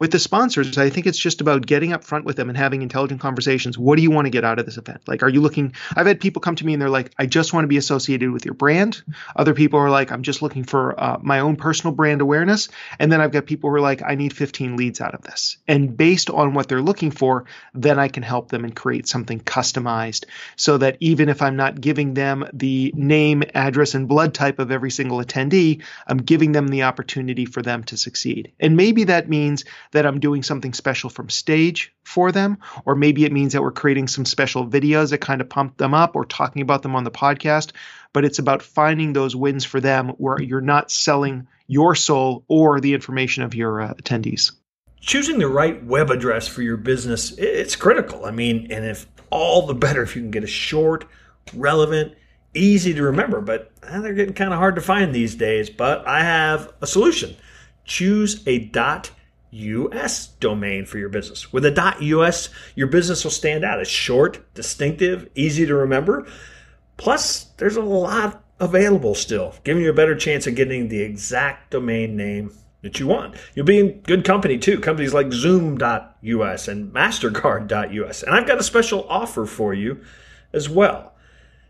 with 0.00 0.10
the 0.10 0.18
sponsors, 0.18 0.76
I 0.78 0.90
think 0.90 1.06
it's 1.06 1.18
just 1.18 1.40
about 1.40 1.64
getting 1.64 1.92
up 1.92 2.02
front 2.02 2.24
with 2.24 2.36
them 2.36 2.48
and 2.48 2.58
having 2.58 2.82
intelligent 2.82 3.20
conversations. 3.20 3.78
What 3.78 3.96
do 3.96 4.02
you 4.02 4.10
want 4.10 4.26
to 4.26 4.30
get 4.30 4.44
out 4.44 4.58
of 4.58 4.66
this 4.66 4.76
event? 4.76 5.02
Like, 5.06 5.22
are 5.22 5.28
you 5.28 5.40
looking? 5.40 5.74
I've 5.94 6.06
had 6.06 6.18
people 6.18 6.40
come 6.40 6.56
to 6.56 6.66
me 6.66 6.72
and 6.72 6.82
they're 6.82 6.90
like, 6.90 7.12
I 7.18 7.26
just 7.26 7.52
want 7.52 7.64
to 7.64 7.68
be 7.68 7.76
associated 7.76 8.30
with 8.32 8.44
your 8.44 8.54
brand. 8.54 9.02
Other 9.36 9.54
people 9.54 9.78
are 9.78 9.90
like, 9.90 10.10
I'm 10.10 10.22
just 10.22 10.42
looking 10.42 10.64
for 10.64 10.98
uh, 10.98 11.18
my 11.22 11.38
own 11.38 11.54
personal 11.54 11.94
brand 11.94 12.20
awareness. 12.20 12.68
And 12.98 13.12
then 13.12 13.20
I've 13.20 13.30
got 13.30 13.46
people 13.46 13.70
who 13.70 13.76
are 13.76 13.80
like, 13.80 14.02
I 14.02 14.16
need 14.16 14.32
15 14.32 14.76
leads 14.76 15.00
out 15.00 15.14
of 15.14 15.22
this. 15.22 15.58
And 15.68 15.96
based 15.96 16.30
on 16.30 16.54
what 16.54 16.68
they're 16.68 16.82
looking 16.82 17.12
for, 17.12 17.44
then 17.72 17.98
I 18.00 18.08
can 18.08 18.24
help 18.24 18.48
them 18.48 18.64
and 18.64 18.74
create 18.74 19.06
something 19.06 19.38
customized 19.40 20.24
so 20.56 20.78
that 20.78 20.96
even 20.98 21.28
if 21.28 21.42
I'm 21.42 21.56
not 21.56 21.80
giving 21.80 22.14
them 22.14 22.48
the 22.52 22.92
name, 22.96 23.44
address, 23.54 23.94
and 23.94 24.08
blood 24.08 24.34
type 24.34 24.58
of 24.58 24.72
every 24.72 24.90
single 24.90 25.22
attendee, 25.22 25.82
I'm 26.08 26.18
giving 26.18 26.50
them 26.50 26.68
the 26.68 26.82
opportunity 26.82 27.44
for 27.44 27.62
them 27.62 27.84
to 27.84 27.96
succeed. 27.96 28.52
And 28.58 28.76
maybe 28.76 29.04
that 29.04 29.28
means 29.28 29.64
that 29.92 30.06
I'm 30.06 30.20
doing 30.20 30.42
something 30.42 30.72
special 30.72 31.10
from 31.10 31.28
stage 31.28 31.94
for 32.04 32.32
them, 32.32 32.58
or 32.84 32.94
maybe 32.94 33.24
it 33.24 33.32
means 33.32 33.52
that 33.52 33.62
we're 33.62 33.72
creating 33.72 34.08
some 34.08 34.24
special 34.24 34.66
videos 34.66 35.10
that 35.10 35.18
kind 35.18 35.40
of 35.40 35.48
pump 35.48 35.76
them 35.76 35.94
up 35.94 36.16
or 36.16 36.24
talking 36.24 36.62
about 36.62 36.82
them 36.82 36.96
on 36.96 37.04
the 37.04 37.10
podcast. 37.10 37.72
But 38.12 38.24
it's 38.24 38.38
about 38.38 38.62
finding 38.62 39.12
those 39.12 39.36
wins 39.36 39.64
for 39.64 39.80
them 39.80 40.10
where 40.10 40.40
you're 40.40 40.60
not 40.60 40.90
selling 40.90 41.46
your 41.66 41.94
soul 41.94 42.44
or 42.48 42.80
the 42.80 42.94
information 42.94 43.42
of 43.42 43.54
your 43.54 43.80
uh, 43.80 43.94
attendees. 43.94 44.52
Choosing 45.00 45.38
the 45.38 45.48
right 45.48 45.84
web 45.84 46.10
address 46.10 46.48
for 46.48 46.62
your 46.62 46.76
business, 46.76 47.32
it's 47.32 47.76
critical. 47.76 48.24
I 48.24 48.30
mean, 48.30 48.68
and 48.70 48.84
if 48.84 49.06
all 49.30 49.66
the 49.66 49.74
better 49.74 50.02
if 50.02 50.16
you 50.16 50.22
can 50.22 50.30
get 50.30 50.44
a 50.44 50.48
short, 50.48 51.04
relevant, 51.54 52.14
easy 52.54 52.94
to 52.94 53.02
remember, 53.02 53.40
but 53.40 53.70
eh, 53.82 54.00
they're 54.00 54.14
getting 54.14 54.34
kind 54.34 54.52
of 54.52 54.58
hard 54.58 54.76
to 54.76 54.80
find 54.80 55.14
these 55.14 55.34
days. 55.34 55.70
But 55.70 56.06
I 56.06 56.22
have 56.22 56.72
a 56.80 56.86
solution. 56.86 57.36
Choose 57.84 58.42
a 58.46 58.58
dot 58.58 59.10
US 59.56 60.26
domain 60.26 60.84
for 60.86 60.98
your 60.98 61.08
business. 61.08 61.52
With 61.52 61.64
a 61.64 61.96
.us, 62.20 62.48
your 62.74 62.86
business 62.86 63.24
will 63.24 63.30
stand 63.30 63.64
out. 63.64 63.80
It's 63.80 63.90
short, 63.90 64.54
distinctive, 64.54 65.28
easy 65.34 65.66
to 65.66 65.74
remember. 65.74 66.26
Plus, 66.96 67.44
there's 67.56 67.76
a 67.76 67.82
lot 67.82 68.42
available 68.58 69.14
still, 69.14 69.54
giving 69.64 69.82
you 69.82 69.90
a 69.90 69.94
better 69.94 70.14
chance 70.14 70.46
of 70.46 70.54
getting 70.54 70.88
the 70.88 71.02
exact 71.02 71.70
domain 71.70 72.16
name 72.16 72.52
that 72.82 73.00
you 73.00 73.06
want. 73.06 73.34
You'll 73.54 73.66
be 73.66 73.78
in 73.78 74.00
good 74.00 74.24
company 74.24 74.58
too. 74.58 74.78
Companies 74.78 75.12
like 75.12 75.32
Zoom.us 75.32 76.68
and 76.68 76.92
Mastercard.us. 76.92 78.22
And 78.22 78.34
I've 78.34 78.46
got 78.46 78.60
a 78.60 78.62
special 78.62 79.06
offer 79.08 79.44
for 79.44 79.74
you 79.74 80.02
as 80.52 80.68
well. 80.68 81.14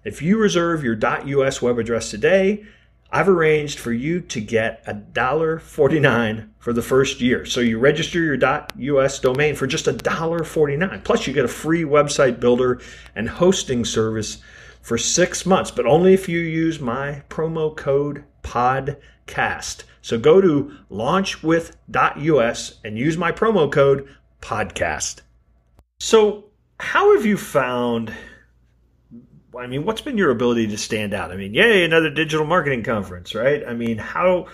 If 0.04 0.22
you 0.22 0.38
reserve 0.38 0.84
your 0.84 0.96
.us 1.02 1.62
web 1.62 1.78
address 1.78 2.10
today, 2.10 2.64
I've 3.10 3.28
arranged 3.28 3.78
for 3.78 3.92
you 3.92 4.20
to 4.20 4.40
get 4.40 4.84
$1.49 4.86 6.48
for 6.58 6.72
the 6.72 6.82
first 6.82 7.20
year. 7.20 7.44
So 7.46 7.60
you 7.60 7.78
register 7.78 8.20
your 8.20 8.36
.us 8.98 9.20
domain 9.20 9.54
for 9.54 9.66
just 9.66 9.86
$1.49. 9.86 11.04
Plus 11.04 11.26
you 11.26 11.32
get 11.32 11.44
a 11.44 11.48
free 11.48 11.84
website 11.84 12.40
builder 12.40 12.80
and 13.14 13.28
hosting 13.28 13.84
service 13.84 14.38
for 14.82 14.98
6 14.98 15.46
months, 15.46 15.70
but 15.70 15.86
only 15.86 16.14
if 16.14 16.28
you 16.28 16.40
use 16.40 16.80
my 16.80 17.22
promo 17.28 17.76
code 17.76 18.24
podcast. 18.42 19.84
So 20.02 20.18
go 20.18 20.40
to 20.40 20.72
launchwith.us 20.90 22.80
and 22.84 22.98
use 22.98 23.16
my 23.16 23.32
promo 23.32 23.70
code 23.72 24.08
podcast. 24.40 25.22
So 25.98 26.44
how 26.78 27.14
have 27.16 27.24
you 27.24 27.36
found 27.36 28.12
I 29.58 29.66
mean, 29.66 29.84
what's 29.84 30.00
been 30.00 30.18
your 30.18 30.30
ability 30.30 30.68
to 30.68 30.78
stand 30.78 31.14
out? 31.14 31.30
I 31.30 31.36
mean, 31.36 31.54
yay, 31.54 31.84
another 31.84 32.10
digital 32.10 32.46
marketing 32.46 32.82
conference, 32.82 33.34
right? 33.34 33.62
I 33.66 33.74
mean, 33.74 33.98
how 33.98 34.46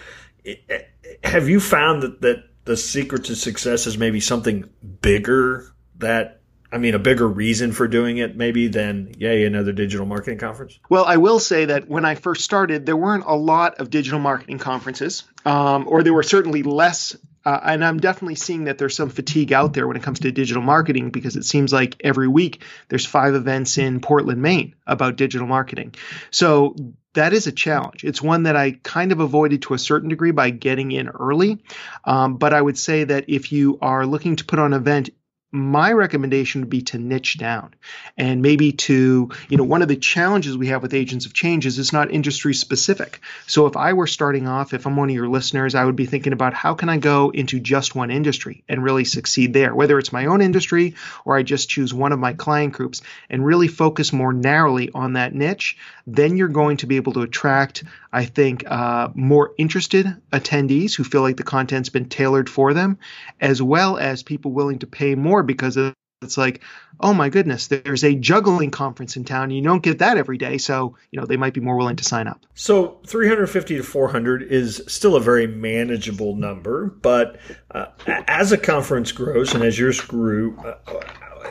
have 1.24 1.48
you 1.48 1.60
found 1.60 2.02
that, 2.02 2.20
that 2.22 2.44
the 2.64 2.76
secret 2.76 3.24
to 3.24 3.36
success 3.36 3.86
is 3.86 3.98
maybe 3.98 4.20
something 4.20 4.68
bigger 5.00 5.72
that 5.98 6.42
I 6.72 6.78
mean, 6.78 6.94
a 6.94 6.98
bigger 6.98 7.28
reason 7.28 7.72
for 7.72 7.86
doing 7.86 8.16
it 8.16 8.34
maybe 8.34 8.68
than, 8.68 9.12
yay, 9.18 9.44
another 9.44 9.72
digital 9.72 10.06
marketing 10.06 10.38
conference? 10.38 10.78
Well, 10.88 11.04
I 11.04 11.18
will 11.18 11.38
say 11.38 11.66
that 11.66 11.86
when 11.86 12.06
I 12.06 12.14
first 12.14 12.42
started, 12.42 12.86
there 12.86 12.96
weren't 12.96 13.24
a 13.26 13.36
lot 13.36 13.78
of 13.78 13.90
digital 13.90 14.18
marketing 14.18 14.58
conferences, 14.58 15.24
um, 15.44 15.84
or 15.86 16.02
there 16.02 16.14
were 16.14 16.22
certainly 16.22 16.62
less 16.62 17.14
uh, 17.44 17.60
and 17.62 17.84
I'm 17.84 17.98
definitely 17.98 18.36
seeing 18.36 18.64
that 18.64 18.78
there's 18.78 18.96
some 18.96 19.10
fatigue 19.10 19.52
out 19.52 19.72
there 19.72 19.86
when 19.86 19.96
it 19.96 20.02
comes 20.02 20.20
to 20.20 20.32
digital 20.32 20.62
marketing 20.62 21.10
because 21.10 21.36
it 21.36 21.44
seems 21.44 21.72
like 21.72 21.96
every 22.00 22.28
week 22.28 22.62
there's 22.88 23.06
five 23.06 23.34
events 23.34 23.78
in 23.78 24.00
Portland, 24.00 24.40
Maine 24.40 24.74
about 24.86 25.16
digital 25.16 25.46
marketing. 25.46 25.94
So 26.30 26.76
that 27.14 27.32
is 27.32 27.46
a 27.46 27.52
challenge. 27.52 28.04
It's 28.04 28.22
one 28.22 28.44
that 28.44 28.56
I 28.56 28.72
kind 28.82 29.12
of 29.12 29.20
avoided 29.20 29.62
to 29.62 29.74
a 29.74 29.78
certain 29.78 30.08
degree 30.08 30.30
by 30.30 30.50
getting 30.50 30.92
in 30.92 31.08
early. 31.08 31.62
Um, 32.04 32.36
but 32.36 32.54
I 32.54 32.62
would 32.62 32.78
say 32.78 33.04
that 33.04 33.26
if 33.28 33.52
you 33.52 33.78
are 33.82 34.06
looking 34.06 34.36
to 34.36 34.44
put 34.44 34.58
on 34.58 34.72
an 34.72 34.80
event 34.80 35.10
my 35.54 35.92
recommendation 35.92 36.62
would 36.62 36.70
be 36.70 36.80
to 36.80 36.96
niche 36.96 37.36
down 37.36 37.74
and 38.16 38.40
maybe 38.40 38.72
to, 38.72 39.30
you 39.50 39.56
know, 39.58 39.64
one 39.64 39.82
of 39.82 39.88
the 39.88 39.96
challenges 39.96 40.56
we 40.56 40.68
have 40.68 40.80
with 40.80 40.94
agents 40.94 41.26
of 41.26 41.34
change 41.34 41.66
is 41.66 41.78
it's 41.78 41.92
not 41.92 42.10
industry 42.10 42.54
specific. 42.54 43.20
So 43.46 43.66
if 43.66 43.76
I 43.76 43.92
were 43.92 44.06
starting 44.06 44.48
off, 44.48 44.72
if 44.72 44.86
I'm 44.86 44.96
one 44.96 45.10
of 45.10 45.14
your 45.14 45.28
listeners, 45.28 45.74
I 45.74 45.84
would 45.84 45.94
be 45.94 46.06
thinking 46.06 46.32
about 46.32 46.54
how 46.54 46.72
can 46.72 46.88
I 46.88 46.96
go 46.96 47.28
into 47.28 47.60
just 47.60 47.94
one 47.94 48.10
industry 48.10 48.64
and 48.66 48.82
really 48.82 49.04
succeed 49.04 49.52
there, 49.52 49.74
whether 49.74 49.98
it's 49.98 50.12
my 50.12 50.24
own 50.24 50.40
industry 50.40 50.94
or 51.26 51.36
I 51.36 51.42
just 51.42 51.68
choose 51.68 51.92
one 51.92 52.12
of 52.12 52.18
my 52.18 52.32
client 52.32 52.72
groups 52.72 53.02
and 53.28 53.44
really 53.44 53.68
focus 53.68 54.10
more 54.10 54.32
narrowly 54.32 54.90
on 54.94 55.12
that 55.14 55.34
niche, 55.34 55.76
then 56.06 56.38
you're 56.38 56.48
going 56.48 56.78
to 56.78 56.86
be 56.86 56.96
able 56.96 57.12
to 57.12 57.22
attract, 57.22 57.84
I 58.10 58.24
think, 58.24 58.64
uh, 58.66 59.08
more 59.14 59.52
interested 59.58 60.16
attendees 60.32 60.96
who 60.96 61.04
feel 61.04 61.20
like 61.20 61.36
the 61.36 61.42
content's 61.42 61.90
been 61.90 62.08
tailored 62.08 62.48
for 62.48 62.72
them, 62.72 62.98
as 63.38 63.60
well 63.62 63.98
as 63.98 64.22
people 64.22 64.50
willing 64.52 64.78
to 64.78 64.86
pay 64.86 65.14
more 65.14 65.41
more 65.42 65.46
because 65.46 65.76
it's 66.22 66.38
like, 66.38 66.62
oh 67.00 67.12
my 67.12 67.28
goodness, 67.28 67.66
there's 67.66 68.04
a 68.04 68.14
juggling 68.14 68.70
conference 68.70 69.16
in 69.16 69.24
town. 69.24 69.50
You 69.50 69.62
don't 69.62 69.82
get 69.82 69.98
that 69.98 70.16
every 70.16 70.38
day, 70.38 70.58
so 70.58 70.96
you 71.10 71.20
know 71.20 71.26
they 71.26 71.36
might 71.36 71.54
be 71.54 71.60
more 71.60 71.76
willing 71.76 71.96
to 71.96 72.04
sign 72.04 72.28
up. 72.28 72.46
So 72.54 73.00
350 73.06 73.76
to 73.76 73.82
400 73.82 74.42
is 74.44 74.82
still 74.86 75.16
a 75.16 75.20
very 75.20 75.46
manageable 75.46 76.36
number, 76.36 76.86
but 76.86 77.38
uh, 77.72 77.86
as 78.06 78.52
a 78.52 78.58
conference 78.58 79.10
grows 79.10 79.54
and 79.54 79.64
as 79.64 79.78
yours 79.78 80.00
grew, 80.00 80.56
uh, 80.58 81.00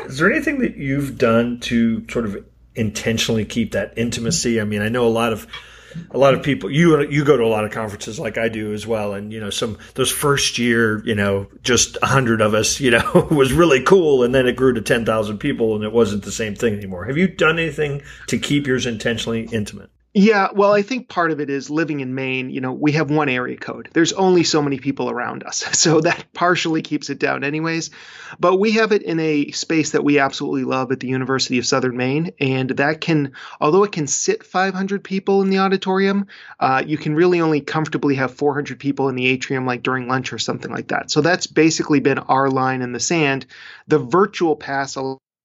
is 0.05 0.17
there 0.17 0.31
anything 0.31 0.59
that 0.59 0.77
you've 0.77 1.17
done 1.17 1.59
to 1.61 2.07
sort 2.09 2.25
of 2.25 2.45
intentionally 2.75 3.43
keep 3.43 3.73
that 3.73 3.93
intimacy? 3.97 4.61
I 4.61 4.63
mean, 4.63 4.81
I 4.81 4.87
know 4.87 5.05
a 5.05 5.09
lot 5.09 5.33
of 5.33 5.47
a 6.11 6.17
lot 6.17 6.33
of 6.33 6.43
people 6.43 6.69
you 6.69 7.01
you 7.09 7.23
go 7.23 7.37
to 7.37 7.43
a 7.43 7.47
lot 7.47 7.63
of 7.63 7.71
conferences 7.71 8.19
like 8.19 8.37
I 8.37 8.49
do 8.49 8.73
as 8.73 8.85
well. 8.85 9.13
And 9.13 9.31
you 9.31 9.39
know 9.39 9.49
some 9.49 9.77
those 9.95 10.11
first 10.11 10.57
year 10.57 11.03
you 11.05 11.15
know 11.15 11.47
just 11.63 11.97
a 12.01 12.07
hundred 12.07 12.41
of 12.41 12.53
us 12.53 12.79
you 12.79 12.91
know 12.91 13.27
was 13.31 13.53
really 13.53 13.83
cool. 13.83 14.23
And 14.23 14.33
then 14.33 14.47
it 14.47 14.55
grew 14.55 14.73
to 14.73 14.81
10,000 14.81 15.37
people 15.37 15.75
and 15.75 15.83
it 15.83 15.91
wasn't 15.91 16.23
the 16.23 16.31
same 16.31 16.55
thing 16.55 16.73
anymore. 16.73 17.05
Have 17.05 17.17
you 17.17 17.27
done 17.27 17.59
anything 17.59 18.01
to 18.27 18.37
keep 18.37 18.67
yours 18.67 18.85
intentionally 18.85 19.47
intimate 19.51 19.89
yeah, 20.13 20.49
well, 20.53 20.73
I 20.73 20.81
think 20.81 21.07
part 21.07 21.31
of 21.31 21.39
it 21.39 21.49
is 21.49 21.69
living 21.69 22.01
in 22.01 22.13
Maine. 22.13 22.49
You 22.49 22.59
know, 22.59 22.73
we 22.73 22.91
have 22.93 23.09
one 23.09 23.29
area 23.29 23.55
code. 23.55 23.89
There's 23.93 24.11
only 24.11 24.43
so 24.43 24.61
many 24.61 24.77
people 24.77 25.09
around 25.09 25.43
us. 25.43 25.63
So 25.81 25.99
that 26.01 26.31
partially 26.31 26.83
keeps 26.83 27.09
it 27.09 27.17
down, 27.17 27.43
anyways. 27.43 27.89
But 28.39 28.57
we 28.57 28.73
have 28.73 28.91
it 28.91 29.01
in 29.01 29.19
a 29.19 29.49
space 29.49 29.91
that 29.91 30.03
we 30.03 30.19
absolutely 30.19 30.63
love 30.63 30.91
at 30.91 30.99
the 30.99 31.07
University 31.07 31.57
of 31.57 31.65
Southern 31.65 31.97
Maine. 31.97 32.33
And 32.39 32.69
that 32.71 33.01
can, 33.01 33.31
although 33.59 33.83
it 33.83 33.91
can 33.91 34.05
sit 34.05 34.43
500 34.43 35.03
people 35.03 35.41
in 35.41 35.49
the 35.49 35.57
auditorium, 35.57 36.27
uh, 36.59 36.83
you 36.85 36.99
can 36.99 37.15
really 37.15 37.41
only 37.41 37.61
comfortably 37.61 38.15
have 38.15 38.35
400 38.35 38.79
people 38.79 39.09
in 39.09 39.15
the 39.15 39.25
atrium, 39.25 39.65
like 39.65 39.81
during 39.81 40.07
lunch 40.07 40.33
or 40.33 40.37
something 40.37 40.71
like 40.71 40.89
that. 40.89 41.09
So 41.09 41.21
that's 41.21 41.47
basically 41.47 41.99
been 41.99 42.19
our 42.19 42.49
line 42.49 42.83
in 42.83 42.91
the 42.91 42.99
sand. 42.99 43.47
The 43.87 43.99
virtual 43.99 44.55
pass 44.55 44.97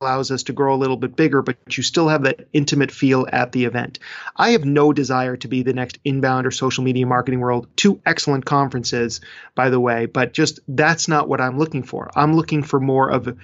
allows 0.03 0.31
us 0.31 0.43
to 0.43 0.53
grow 0.53 0.75
a 0.75 0.77
little 0.77 0.99
bit 0.99 1.17
bigger, 1.17 1.41
but 1.41 1.57
you 1.75 1.83
still 1.83 2.09
have 2.09 2.25
that 2.25 2.49
intimate 2.53 2.91
feel 2.91 3.27
at 3.33 3.53
the 3.53 3.65
event. 3.65 3.99
I 4.37 4.51
have 4.51 4.67
no 4.67 4.93
desire 4.93 5.39
to 5.39 5.49
be 5.49 5.63
the 5.63 5.73
next 5.73 5.99
inbound 6.05 6.47
or 6.47 6.51
social 6.51 6.85
media 6.85 7.07
marketing 7.07 7.41
world. 7.41 7.67
Two 7.77 7.99
excellent 8.05 8.45
conferences, 8.45 9.23
by 9.55 9.71
the 9.71 9.81
way, 9.81 10.05
but 10.05 10.35
just 10.35 10.61
that's 10.69 11.09
not 11.09 11.31
what 11.31 11.41
I'm 11.41 11.59
looking 11.59 11.83
for. 11.83 12.11
I'm 12.15 12.37
looking 12.37 12.63
for 12.63 12.79
more 12.79 13.11
of 13.11 13.39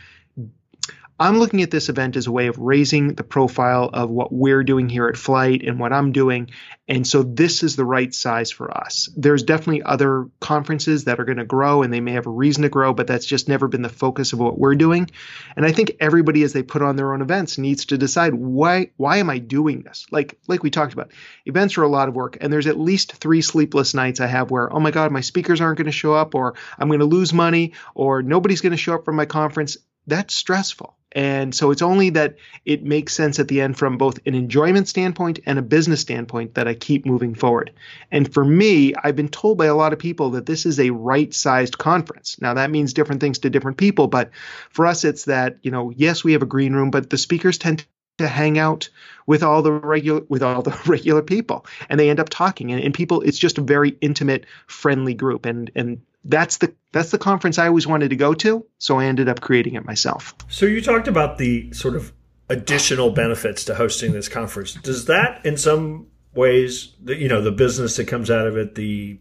I'm 1.23 1.39
looking 1.39 1.63
at 1.63 1.71
this 1.71 1.89
event 1.89 2.17
as 2.17 2.27
a 2.27 2.33
way 2.33 2.49
of 2.49 2.59
raising 2.59 3.15
the 3.15 3.23
profile 3.23 3.89
of 3.93 4.11
what 4.11 4.33
we're 4.33 4.65
doing 4.65 4.89
here 4.89 5.07
at 5.07 5.15
Flyte 5.15 5.65
and 5.69 5.79
what 5.79 5.93
I'm 5.93 6.11
doing. 6.11 6.51
And 6.89 7.07
so 7.07 7.23
this 7.23 7.63
is 7.63 7.77
the 7.77 7.85
right 7.85 8.13
size 8.13 8.51
for 8.51 8.77
us. 8.77 9.09
There's 9.17 9.45
definitely 9.45 9.85
other 9.85 10.27
conferences 10.41 11.05
that 11.05 11.21
are 11.21 11.25
going 11.25 11.39
to 11.39 11.45
grow 11.45 11.85
and 11.85 11.93
they 11.93 12.01
may 12.01 12.15
have 12.15 12.27
a 12.27 12.31
reason 12.31 12.65
to 12.65 12.69
grow, 12.69 12.93
but 12.93 13.07
that's 13.07 13.25
just 13.25 13.49
never 13.49 13.69
been 13.69 13.83
the 13.83 13.89
focus 13.89 14.33
of 14.33 14.41
what 14.41 14.59
we're 14.59 14.75
doing. 14.75 15.13
And 15.55 15.65
I 15.65 15.71
think 15.71 15.93
everybody 16.01 16.43
as 16.43 16.55
they 16.55 16.65
put 16.65 16.83
on 16.83 16.97
their 16.97 17.13
own 17.13 17.23
events 17.23 17.57
needs 17.57 17.85
to 17.85 17.99
decide 17.99 18.35
why 18.35 18.91
why 18.97 19.19
am 19.19 19.31
I 19.31 19.39
doing 19.39 19.83
this? 19.83 20.07
Like 20.11 20.41
like 20.49 20.65
we 20.65 20.71
talked 20.71 20.93
about. 20.93 21.13
Events 21.47 21.79
are 21.79 21.85
a 21.85 21.89
lot 21.89 22.09
of 22.09 22.17
work 22.17 22.39
and 22.41 22.53
there's 22.53 22.67
at 22.67 22.81
least 22.81 23.13
3 23.13 23.43
sleepless 23.43 23.95
nights 23.95 24.19
I 24.19 24.27
have 24.27 24.51
where 24.51 24.75
oh 24.75 24.81
my 24.81 24.91
god, 24.91 25.13
my 25.13 25.21
speakers 25.21 25.61
aren't 25.61 25.79
going 25.79 25.87
to 25.87 25.93
show 25.93 26.15
up 26.15 26.35
or 26.35 26.55
I'm 26.81 26.89
going 26.89 26.99
to 26.99 27.07
lose 27.07 27.33
money 27.33 27.75
or 27.95 28.25
nobody's 28.25 28.61
going 28.61 28.73
to 28.73 28.77
show 28.77 28.97
up 28.97 29.05
for 29.05 29.13
my 29.13 29.27
conference. 29.27 29.77
That's 30.09 30.35
stressful 30.35 30.97
and 31.13 31.55
so 31.55 31.71
it's 31.71 31.83
only 31.83 32.11
that 32.11 32.37
it 32.65 32.83
makes 32.83 33.13
sense 33.13 33.39
at 33.39 33.49
the 33.49 33.61
end 33.61 33.77
from 33.77 33.99
both 33.99 34.19
an 34.27 34.35
enjoyment 34.35 34.89
standpoint 34.89 35.41
and 35.47 35.59
a 35.59 35.63
business 35.63 36.01
standpoint 36.01 36.55
that 36.55 36.67
I 36.67 36.75
keep 36.75 37.05
moving 37.05 37.35
forward. 37.35 37.73
And 38.11 38.33
for 38.33 38.45
me, 38.45 38.95
I've 38.95 39.17
been 39.17 39.29
told 39.29 39.59
by 39.59 39.67
a 39.67 39.75
lot 39.75 39.93
of 39.93 39.99
people 39.99 40.31
that 40.31 40.47
this 40.47 40.65
is 40.65 40.81
a 40.81 40.91
right 40.91 41.33
sized 41.33 41.79
conference. 41.79 42.41
Now, 42.41 42.55
that 42.55 42.71
means 42.71 42.95
different 42.95 43.21
things 43.21 43.41
to 43.41 43.51
different 43.51 43.77
people, 43.77 44.09
but 44.09 44.31
for 44.71 44.87
us, 44.87 45.05
it's 45.05 45.27
that, 45.27 45.59
you 45.63 45.71
know, 45.71 45.91
yes, 45.95 46.25
we 46.25 46.33
have 46.33 46.43
a 46.43 46.47
green 46.47 46.73
room, 46.73 46.91
but 46.91 47.11
the 47.11 47.19
speakers 47.19 47.59
tend 47.59 47.85
to 48.19 48.29
hang 48.29 48.59
out 48.59 48.89
with 49.27 49.43
all 49.43 49.63
the 49.63 49.73
regular 49.73 50.21
with 50.29 50.43
all 50.43 50.63
the 50.63 50.79
regular 50.87 51.23
people 51.23 51.65
and 51.89 51.99
they 51.99 52.11
end 52.11 52.21
up 52.21 52.29
talking 52.29 52.71
and, 52.71 52.83
and 52.83 52.93
people 52.93 53.23
it's 53.23 53.39
just 53.39 53.57
a 53.57 53.63
very 53.63 53.97
intimate 54.03 54.45
friendly 54.67 55.15
group 55.15 55.47
and 55.47 55.71
and 55.75 56.03
that's 56.25 56.59
the 56.59 56.75
that's 56.93 57.11
the 57.11 57.19
conference 57.19 57.59
I 57.59 57.67
always 57.69 57.87
wanted 57.87 58.11
to 58.11 58.17
go 58.17 58.35
to, 58.35 58.67
so 58.79 58.99
I 58.99 59.07
ended 59.07 59.29
up 59.29 59.41
creating 59.41 59.75
it 59.75 59.85
myself. 59.85 60.35
So 60.49 60.67
you 60.67 60.81
talked 60.81 61.09
about 61.09 61.39
the 61.39 61.73
sort 61.73 61.97
of 61.97 62.13
additional 62.49 63.11
benefits 63.11 63.65
to 63.65 63.75
hosting 63.75 64.13
this 64.13 64.29
conference. 64.29 64.75
Does 64.75 65.07
that 65.07 65.45
in 65.45 65.57
some 65.57 66.07
ways, 66.35 66.95
the, 67.03 67.17
you 67.17 67.29
know, 67.29 67.41
the 67.41 67.53
business 67.53 67.97
that 67.97 68.07
comes 68.07 68.31
out 68.31 68.47
of 68.47 68.57
it, 68.57 68.75
the 68.75 69.19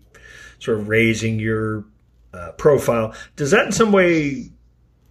sort 0.60 0.80
of 0.80 0.90
raising 0.90 1.40
your 1.40 1.86
uh, 2.34 2.52
profile, 2.54 3.14
does 3.36 3.52
that 3.52 3.66
in 3.66 3.72
some 3.72 3.92
way 3.92 4.52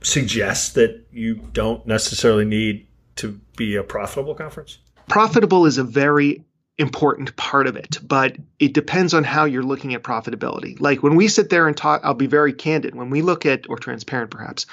suggest 0.03 0.75
that 0.75 1.07
you 1.13 1.37
don't 1.53 1.87
necessarily 1.87 2.45
need 2.45 2.87
to 3.17 3.41
be 3.57 3.77
a 3.77 3.83
profitable 3.83 4.35
conference? 4.35 4.79
Profitable 5.09 5.67
is 5.67 5.77
a 5.77 5.85
very 5.85 6.45
important 6.81 7.37
part 7.37 7.67
of 7.67 7.77
it, 7.77 7.99
but 8.03 8.37
it 8.59 8.73
depends 8.73 9.15
on 9.15 9.23
how 9.23 9.45
you're 9.45 9.63
looking 9.63 9.95
at 9.95 10.03
profitability. 10.03 10.81
Like 10.81 11.03
when 11.03 11.15
we 11.15 11.29
sit 11.29 11.51
there 11.51 11.69
and 11.69 11.77
talk, 11.77 12.01
I'll 12.03 12.15
be 12.15 12.27
very 12.27 12.53
candid. 12.53 12.95
When 12.95 13.11
we 13.11 13.23
look 13.23 13.47
at, 13.47 13.69
or 13.69 13.79
transparent 13.79 14.31
perhaps, 14.31 14.67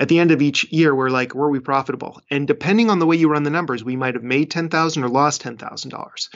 at 0.00 0.08
the 0.08 0.18
end 0.18 0.32
of 0.32 0.42
each 0.42 0.72
year, 0.72 0.92
we're 0.92 1.08
like, 1.08 1.36
were 1.36 1.48
we 1.48 1.60
profitable? 1.60 2.20
And 2.28 2.48
depending 2.48 2.90
on 2.90 2.98
the 2.98 3.06
way 3.06 3.14
you 3.14 3.28
run 3.28 3.44
the 3.44 3.50
numbers, 3.50 3.84
we 3.84 3.94
might 3.94 4.14
have 4.14 4.24
made 4.24 4.50
ten 4.50 4.68
thousand 4.68 5.04
or 5.04 5.08
lost 5.08 5.40
ten 5.40 5.56
thousand 5.56 5.94
um, 5.94 6.00
dollars. 6.00 6.30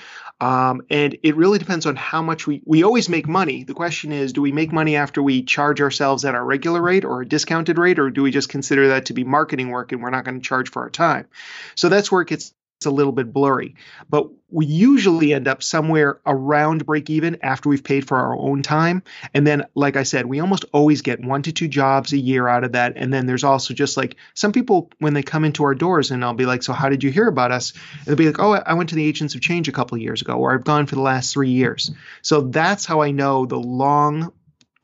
And 0.90 1.18
it 1.24 1.36
really 1.36 1.58
depends 1.58 1.84
on 1.84 1.96
how 1.96 2.22
much 2.22 2.46
we 2.46 2.62
we 2.64 2.84
always 2.84 3.08
make 3.08 3.26
money. 3.26 3.64
The 3.64 3.74
question 3.74 4.12
is, 4.12 4.32
do 4.32 4.42
we 4.42 4.52
make 4.52 4.72
money 4.72 4.94
after 4.94 5.20
we 5.20 5.42
charge 5.42 5.80
ourselves 5.80 6.24
at 6.24 6.36
our 6.36 6.44
regular 6.44 6.80
rate 6.80 7.04
or 7.04 7.22
a 7.22 7.28
discounted 7.28 7.78
rate, 7.78 7.98
or 7.98 8.10
do 8.10 8.22
we 8.22 8.30
just 8.30 8.48
consider 8.48 8.88
that 8.88 9.06
to 9.06 9.12
be 9.12 9.24
marketing 9.24 9.70
work 9.70 9.90
and 9.90 10.02
we're 10.02 10.10
not 10.10 10.24
going 10.24 10.40
to 10.40 10.46
charge 10.46 10.70
for 10.70 10.82
our 10.82 10.90
time? 10.90 11.26
So 11.74 11.88
that's 11.88 12.12
where 12.12 12.22
it 12.22 12.28
gets 12.28 12.54
a 12.86 12.90
little 12.90 13.12
bit 13.12 13.32
blurry. 13.32 13.74
But 14.08 14.28
we 14.50 14.64
usually 14.66 15.34
end 15.34 15.46
up 15.46 15.62
somewhere 15.62 16.20
around 16.24 16.86
break 16.86 17.10
even 17.10 17.38
after 17.42 17.68
we've 17.68 17.84
paid 17.84 18.06
for 18.06 18.16
our 18.16 18.34
own 18.34 18.62
time. 18.62 19.02
And 19.34 19.46
then, 19.46 19.66
like 19.74 19.96
I 19.96 20.04
said, 20.04 20.24
we 20.24 20.40
almost 20.40 20.64
always 20.72 21.02
get 21.02 21.22
one 21.22 21.42
to 21.42 21.52
two 21.52 21.68
jobs 21.68 22.12
a 22.12 22.18
year 22.18 22.48
out 22.48 22.64
of 22.64 22.72
that. 22.72 22.94
And 22.96 23.12
then 23.12 23.26
there's 23.26 23.44
also 23.44 23.74
just 23.74 23.96
like 23.96 24.16
some 24.34 24.52
people 24.52 24.90
when 25.00 25.12
they 25.12 25.22
come 25.22 25.44
into 25.44 25.64
our 25.64 25.74
doors 25.74 26.10
and 26.10 26.24
I'll 26.24 26.34
be 26.34 26.46
like, 26.46 26.62
So 26.62 26.72
how 26.72 26.88
did 26.88 27.04
you 27.04 27.10
hear 27.10 27.28
about 27.28 27.52
us? 27.52 27.74
They'll 28.06 28.16
be 28.16 28.26
like, 28.26 28.38
Oh, 28.38 28.52
I 28.52 28.74
went 28.74 28.90
to 28.90 28.96
the 28.96 29.06
Agents 29.06 29.34
of 29.34 29.40
Change 29.40 29.68
a 29.68 29.72
couple 29.72 29.98
years 29.98 30.22
ago, 30.22 30.34
or 30.34 30.54
I've 30.54 30.64
gone 30.64 30.86
for 30.86 30.94
the 30.94 31.02
last 31.02 31.32
three 31.32 31.50
years. 31.50 31.90
So 32.22 32.42
that's 32.42 32.86
how 32.86 33.02
I 33.02 33.10
know 33.10 33.44
the 33.44 33.58
long 33.58 34.32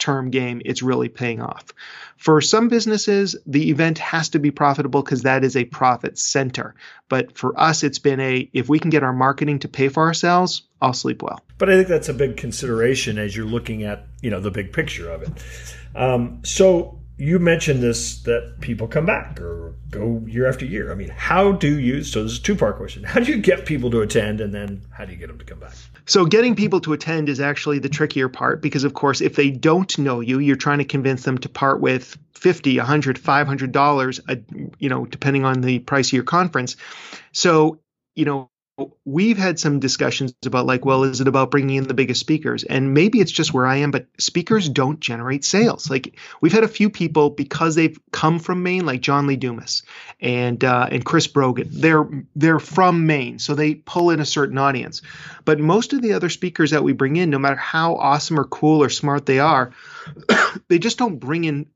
term 0.05 0.29
game, 0.29 0.61
it's 0.67 0.83
really 0.83 1.09
paying 1.09 1.41
off. 1.41 1.65
For 2.19 2.43
some 2.43 2.69
businesses, 2.69 3.35
the 3.47 3.71
event 3.71 3.99
has 3.99 4.29
to 4.31 4.39
be 4.39 4.51
profitable 4.51 5.03
because 5.03 5.23
that 5.23 5.45
is 5.45 5.57
a 5.57 5.65
profit 5.65 6.19
center. 6.19 6.75
But 7.09 7.37
for 7.37 7.59
us, 7.59 7.83
it's 7.83 7.99
been 7.99 8.21
a 8.21 8.49
if 8.53 8.69
we 8.69 8.79
can 8.79 8.91
get 8.91 9.03
our 9.03 9.15
marketing 9.15 9.61
to 9.61 9.69
pay 9.69 9.89
for 9.89 10.03
ourselves, 10.03 10.63
I'll 10.83 10.93
sleep 10.93 11.23
well. 11.23 11.41
But 11.57 11.71
I 11.71 11.77
think 11.77 11.89
that's 11.89 12.11
a 12.11 12.15
big 12.15 12.37
consideration 12.37 13.17
as 13.19 13.35
you're 13.35 13.47
looking 13.47 13.83
at 13.85 14.07
you 14.21 14.31
know 14.31 14.41
the 14.41 14.51
big 14.51 14.73
picture 14.75 15.11
of 15.11 15.23
it. 15.23 15.31
Um, 15.95 16.41
so 16.45 16.99
you 17.17 17.39
mentioned 17.39 17.83
this 17.83 18.23
that 18.23 18.57
people 18.61 18.89
come 18.89 19.07
back 19.07 19.41
or 19.41 19.75
go 19.91 20.23
year 20.27 20.49
after 20.49 20.65
year. 20.65 20.91
I 20.91 20.97
mean, 20.97 21.11
how 21.11 21.53
do 21.53 21.79
you? 21.79 22.03
So 22.03 22.25
this 22.25 22.33
is 22.33 22.39
a 22.39 22.43
two 22.43 22.57
part 22.57 22.77
question. 22.77 23.05
How 23.05 23.21
do 23.21 23.31
you 23.31 23.39
get 23.39 23.67
people 23.67 23.91
to 23.93 24.01
attend, 24.01 24.41
and 24.41 24.53
then 24.53 24.83
how 24.91 25.05
do 25.05 25.13
you 25.13 25.19
get 25.19 25.29
them 25.29 25.39
to 25.39 25.45
come 25.45 25.61
back? 25.61 25.75
So 26.07 26.27
getting 26.27 26.57
people 26.57 26.81
to 26.81 26.93
attend 26.93 27.29
is 27.29 27.41
actually 27.41 27.79
the 27.79 27.89
trickier 27.89 28.29
part 28.29 28.61
because, 28.61 28.85
of 28.85 28.95
course, 28.95 29.21
if 29.21 29.37
they 29.37 29.51
don't 29.51 29.97
know 29.99 30.21
you, 30.21 30.41
you're 30.41 30.57
trying 30.57 30.79
to 30.79 30.85
convince 30.85 31.23
them 31.23 31.39
to 31.39 31.49
part 31.49 31.81
with 31.81 32.19
50 32.35 32.77
100 32.77 33.19
500 33.19 33.73
dollars 33.73 34.21
uh, 34.29 34.35
you 34.79 34.89
know 34.91 35.07
depending 35.07 35.47
on 35.47 35.63
the 35.63 35.79
price 35.79 36.09
of 36.09 36.13
your 36.13 36.25
conference 36.25 36.77
so 37.33 37.79
you 38.15 38.27
know 38.27 38.51
we've 39.05 39.39
had 39.39 39.59
some 39.61 39.79
discussions 39.79 40.35
about 40.45 40.67
like 40.67 40.85
well 40.85 41.05
is 41.05 41.21
it 41.21 41.29
about 41.29 41.51
bringing 41.51 41.77
in 41.77 41.87
the 41.87 41.95
biggest 41.95 42.21
speakers? 42.21 42.65
And 42.65 42.93
maybe 42.93 43.21
it's 43.21 43.31
just 43.31 43.55
where 43.55 43.67
i 43.67 43.77
am 43.77 43.91
but 43.91 44.07
speakers 44.19 44.69
don't 44.69 44.99
generate 44.99 45.45
sales. 45.45 45.89
Like 45.89 46.19
we've 46.41 46.53
had 46.53 46.65
a 46.65 46.69
few 46.69 46.91
people 46.91 47.31
because 47.31 47.75
they've 47.75 47.99
come 48.11 48.39
from 48.39 48.63
maine 48.63 48.85
like 48.85 49.01
john 49.01 49.27
lee 49.27 49.37
dumas 49.37 49.83
and 50.21 50.63
uh, 50.65 50.89
and 50.91 51.05
chris 51.05 51.27
brogan. 51.27 51.69
They're 51.71 52.09
they're 52.35 52.59
from 52.59 53.07
maine 53.07 53.39
so 53.39 53.55
they 53.55 53.77
pull 53.77 54.11
in 54.11 54.21
a 54.21 54.27
certain 54.27 54.59
audience. 54.59 55.03
But 55.45 55.61
most 55.61 55.93
of 55.93 56.03
the 56.03 56.15
other 56.15 56.29
speakers 56.29 56.73
that 56.73 56.83
we 56.83 56.93
bring 56.93 57.17
in 57.17 57.31
no 57.31 57.39
matter 57.39 57.57
how 57.57 57.95
awesome 57.95 58.41
or 58.41 58.45
cool 58.45 58.83
or 58.83 58.89
smart 58.89 59.27
they 59.27 59.39
are 59.39 59.73
they 60.69 60.79
just 60.79 60.99
don't 60.99 61.19
bring 61.21 61.45
in 61.45 61.67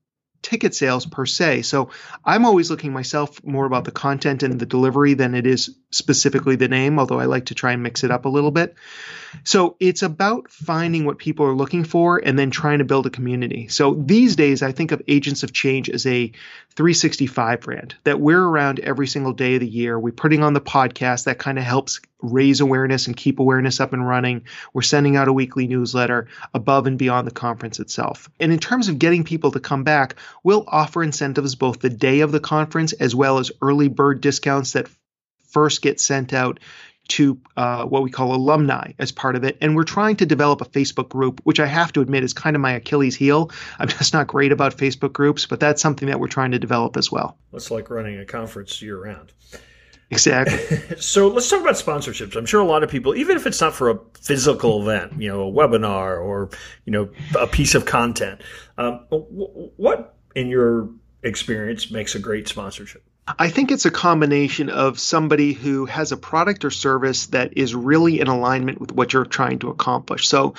ticket 0.42 0.74
sales 0.74 1.06
per 1.06 1.26
se. 1.26 1.62
So 1.62 1.90
I'm 2.24 2.44
always 2.44 2.70
looking 2.70 2.92
myself 2.92 3.42
more 3.44 3.66
about 3.66 3.84
the 3.84 3.90
content 3.90 4.42
and 4.42 4.58
the 4.58 4.66
delivery 4.66 5.14
than 5.14 5.34
it 5.34 5.46
is 5.46 5.76
specifically 5.90 6.56
the 6.56 6.68
name, 6.68 6.98
although 6.98 7.20
I 7.20 7.24
like 7.24 7.46
to 7.46 7.54
try 7.54 7.72
and 7.72 7.82
mix 7.82 8.04
it 8.04 8.10
up 8.10 8.24
a 8.24 8.28
little 8.28 8.50
bit. 8.50 8.74
So 9.44 9.76
it's 9.80 10.02
about 10.02 10.50
finding 10.50 11.04
what 11.04 11.18
people 11.18 11.46
are 11.46 11.54
looking 11.54 11.84
for 11.84 12.18
and 12.18 12.38
then 12.38 12.50
trying 12.50 12.78
to 12.78 12.84
build 12.84 13.06
a 13.06 13.10
community. 13.10 13.68
So 13.68 13.94
these 13.94 14.36
days, 14.36 14.62
I 14.62 14.72
think 14.72 14.92
of 14.92 15.02
Agents 15.08 15.42
of 15.42 15.52
Change 15.52 15.90
as 15.90 16.06
a 16.06 16.32
365 16.76 17.60
brand 17.60 17.94
that 18.04 18.20
we're 18.20 18.42
around 18.42 18.80
every 18.80 19.06
single 19.06 19.32
day 19.32 19.54
of 19.54 19.60
the 19.60 19.68
year. 19.68 19.98
We're 19.98 20.12
putting 20.12 20.42
on 20.42 20.52
the 20.52 20.60
podcast 20.60 21.24
that 21.24 21.38
kind 21.38 21.58
of 21.58 21.64
helps 21.64 22.00
raise 22.20 22.60
awareness 22.60 23.06
and 23.06 23.16
keep 23.16 23.38
awareness 23.38 23.80
up 23.80 23.92
and 23.92 24.06
running. 24.06 24.44
We're 24.72 24.82
sending 24.82 25.16
out 25.16 25.28
a 25.28 25.32
weekly 25.32 25.66
newsletter 25.66 26.28
above 26.54 26.86
and 26.86 26.98
beyond 26.98 27.26
the 27.26 27.32
conference 27.32 27.80
itself. 27.80 28.28
And 28.40 28.52
in 28.52 28.58
terms 28.58 28.88
of 28.88 28.98
getting 28.98 29.24
people 29.24 29.52
to 29.52 29.60
come 29.60 29.84
back, 29.84 30.16
we'll 30.42 30.64
offer 30.66 31.02
incentives 31.02 31.54
both 31.54 31.80
the 31.80 31.90
day 31.90 32.20
of 32.20 32.32
the 32.32 32.40
conference 32.40 32.92
as 32.92 33.14
well 33.14 33.38
as 33.38 33.52
early 33.62 33.88
bird 33.88 34.20
discounts 34.20 34.72
that 34.72 34.88
first 35.48 35.82
get 35.82 36.00
sent 36.00 36.32
out 36.32 36.60
to 37.08 37.38
uh, 37.56 37.84
what 37.84 38.02
we 38.02 38.10
call 38.10 38.34
alumni 38.34 38.92
as 38.98 39.10
part 39.12 39.34
of 39.34 39.44
it. 39.44 39.56
And 39.60 39.74
we're 39.74 39.84
trying 39.84 40.16
to 40.16 40.26
develop 40.26 40.60
a 40.60 40.64
Facebook 40.64 41.08
group, 41.08 41.40
which 41.44 41.58
I 41.58 41.66
have 41.66 41.92
to 41.94 42.00
admit 42.00 42.22
is 42.22 42.32
kind 42.32 42.54
of 42.54 42.62
my 42.62 42.72
Achilles 42.72 43.16
heel. 43.16 43.50
I'm 43.78 43.88
just 43.88 44.12
not 44.12 44.26
great 44.26 44.52
about 44.52 44.76
Facebook 44.76 45.12
groups, 45.12 45.46
but 45.46 45.60
that's 45.60 45.82
something 45.82 46.08
that 46.08 46.20
we're 46.20 46.28
trying 46.28 46.52
to 46.52 46.58
develop 46.58 46.96
as 46.96 47.10
well. 47.10 47.36
It's 47.52 47.70
like 47.70 47.90
running 47.90 48.18
a 48.18 48.24
conference 48.24 48.80
year 48.82 49.02
round. 49.02 49.32
Exactly. 50.10 50.96
so 51.00 51.28
let's 51.28 51.50
talk 51.50 51.60
about 51.60 51.74
sponsorships. 51.74 52.36
I'm 52.36 52.46
sure 52.46 52.60
a 52.60 52.66
lot 52.66 52.82
of 52.82 52.90
people, 52.90 53.14
even 53.14 53.36
if 53.36 53.46
it's 53.46 53.60
not 53.60 53.74
for 53.74 53.90
a 53.90 53.98
physical 54.20 54.82
event, 54.82 55.20
you 55.20 55.28
know, 55.28 55.48
a 55.48 55.52
webinar 55.52 56.20
or 56.20 56.50
you 56.86 56.92
know 56.92 57.10
a 57.38 57.46
piece 57.46 57.74
of 57.74 57.84
content, 57.84 58.40
um, 58.78 59.00
what 59.10 60.14
in 60.34 60.48
your 60.48 60.88
experience 61.22 61.90
makes 61.90 62.14
a 62.14 62.18
great 62.18 62.48
sponsorship? 62.48 63.02
I 63.38 63.48
think 63.50 63.70
it's 63.70 63.84
a 63.84 63.90
combination 63.90 64.70
of 64.70 64.98
somebody 64.98 65.52
who 65.52 65.86
has 65.86 66.12
a 66.12 66.16
product 66.16 66.64
or 66.64 66.70
service 66.70 67.26
that 67.26 67.56
is 67.56 67.74
really 67.74 68.20
in 68.20 68.28
alignment 68.28 68.80
with 68.80 68.92
what 68.92 69.12
you're 69.12 69.24
trying 69.24 69.58
to 69.60 69.70
accomplish. 69.70 70.28
So, 70.28 70.54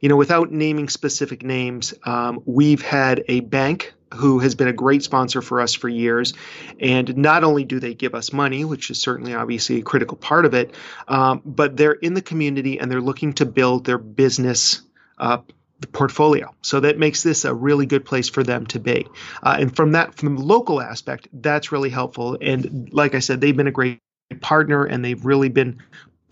you 0.00 0.08
know, 0.08 0.16
without 0.16 0.52
naming 0.52 0.88
specific 0.88 1.42
names, 1.42 1.94
um, 2.04 2.42
we've 2.44 2.82
had 2.82 3.24
a 3.28 3.40
bank 3.40 3.94
who 4.14 4.40
has 4.40 4.54
been 4.54 4.68
a 4.68 4.72
great 4.72 5.02
sponsor 5.02 5.40
for 5.40 5.60
us 5.60 5.74
for 5.74 5.88
years. 5.88 6.34
And 6.78 7.16
not 7.16 7.44
only 7.44 7.64
do 7.64 7.80
they 7.80 7.94
give 7.94 8.14
us 8.14 8.32
money, 8.32 8.64
which 8.64 8.90
is 8.90 9.00
certainly 9.00 9.34
obviously 9.34 9.78
a 9.78 9.82
critical 9.82 10.16
part 10.16 10.44
of 10.44 10.54
it, 10.54 10.74
um, 11.08 11.40
but 11.44 11.76
they're 11.76 11.92
in 11.92 12.14
the 12.14 12.22
community 12.22 12.78
and 12.78 12.90
they're 12.90 13.00
looking 13.00 13.32
to 13.34 13.46
build 13.46 13.86
their 13.86 13.98
business 13.98 14.82
uh, 15.18 15.38
portfolio. 15.88 16.54
So 16.62 16.80
that 16.80 16.98
makes 16.98 17.22
this 17.22 17.44
a 17.44 17.54
really 17.54 17.86
good 17.86 18.04
place 18.04 18.28
for 18.28 18.42
them 18.42 18.66
to 18.66 18.78
be. 18.78 19.06
Uh, 19.42 19.56
and 19.60 19.74
from 19.74 19.92
that, 19.92 20.14
from 20.14 20.36
the 20.36 20.42
local 20.42 20.80
aspect, 20.80 21.28
that's 21.32 21.72
really 21.72 21.90
helpful. 21.90 22.38
And 22.40 22.92
like 22.92 23.14
I 23.14 23.20
said, 23.20 23.40
they've 23.40 23.56
been 23.56 23.66
a 23.66 23.72
great 23.72 24.00
partner 24.40 24.84
and 24.84 25.04
they've 25.04 25.24
really 25.24 25.48
been 25.48 25.82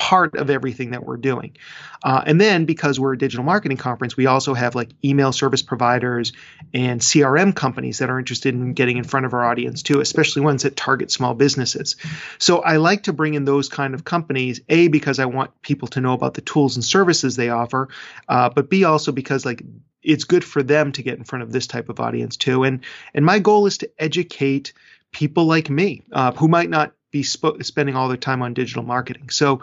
part 0.00 0.35
of 0.35 0.49
everything 0.49 0.92
that 0.92 1.04
we're 1.04 1.19
doing. 1.19 1.54
Uh, 2.02 2.23
and 2.26 2.40
then 2.40 2.65
because 2.65 2.99
we're 2.99 3.13
a 3.13 3.19
digital 3.19 3.45
marketing 3.45 3.76
conference, 3.76 4.17
we 4.17 4.25
also 4.25 4.54
have 4.54 4.75
like 4.75 4.89
email 5.04 5.30
service 5.30 5.60
providers 5.60 6.32
and 6.73 7.02
CRM 7.02 7.54
companies 7.54 7.99
that 7.99 8.08
are 8.08 8.19
interested 8.19 8.54
in 8.54 8.73
getting 8.73 8.97
in 8.97 9.04
front 9.04 9.26
of 9.26 9.34
our 9.34 9.45
audience 9.45 9.82
too, 9.82 10.00
especially 10.00 10.41
ones 10.41 10.63
that 10.63 10.75
target 10.75 11.10
small 11.10 11.34
businesses. 11.34 11.97
So 12.39 12.60
I 12.60 12.78
like 12.78 13.02
to 13.04 13.13
bring 13.13 13.34
in 13.34 13.45
those 13.45 13.69
kind 13.69 13.93
of 13.93 14.02
companies, 14.02 14.63
A, 14.71 14.89
because 14.89 15.19
I 15.19 15.26
want 15.26 15.60
people 15.60 15.89
to 15.89 16.00
know 16.00 16.15
about 16.15 16.32
the 16.32 16.41
tools 16.41 16.76
and 16.76 16.84
services 16.84 17.36
they 17.36 17.50
offer, 17.50 17.91
uh, 18.26 18.49
but 18.49 18.71
B, 18.71 18.84
also 18.84 19.13
because 19.13 19.45
like 19.45 19.63
it's 20.02 20.25
good 20.25 20.45
for 20.45 20.63
them 20.63 20.93
to 20.93 21.02
get 21.02 21.19
in 21.19 21.25
front 21.25 21.43
of 21.43 21.52
this 21.52 21.67
type 21.67 21.91
of 21.91 22.00
audience 22.00 22.39
too. 22.39 22.65
And 22.65 22.80
and 23.13 23.26
my 23.26 23.39
goal 23.39 23.67
is 23.67 23.76
to 23.78 23.91
educate 23.99 24.73
people 25.13 25.45
like 25.45 25.69
me 25.69 26.04
uh, 26.10 26.32
who 26.32 26.49
might 26.49 26.71
not 26.71 26.95
be 27.10 27.23
sp- 27.25 27.62
spending 27.62 27.96
all 27.96 28.08
their 28.08 28.16
time 28.16 28.42
on 28.42 28.54
digital 28.54 28.82
marketing. 28.82 29.30
So 29.30 29.62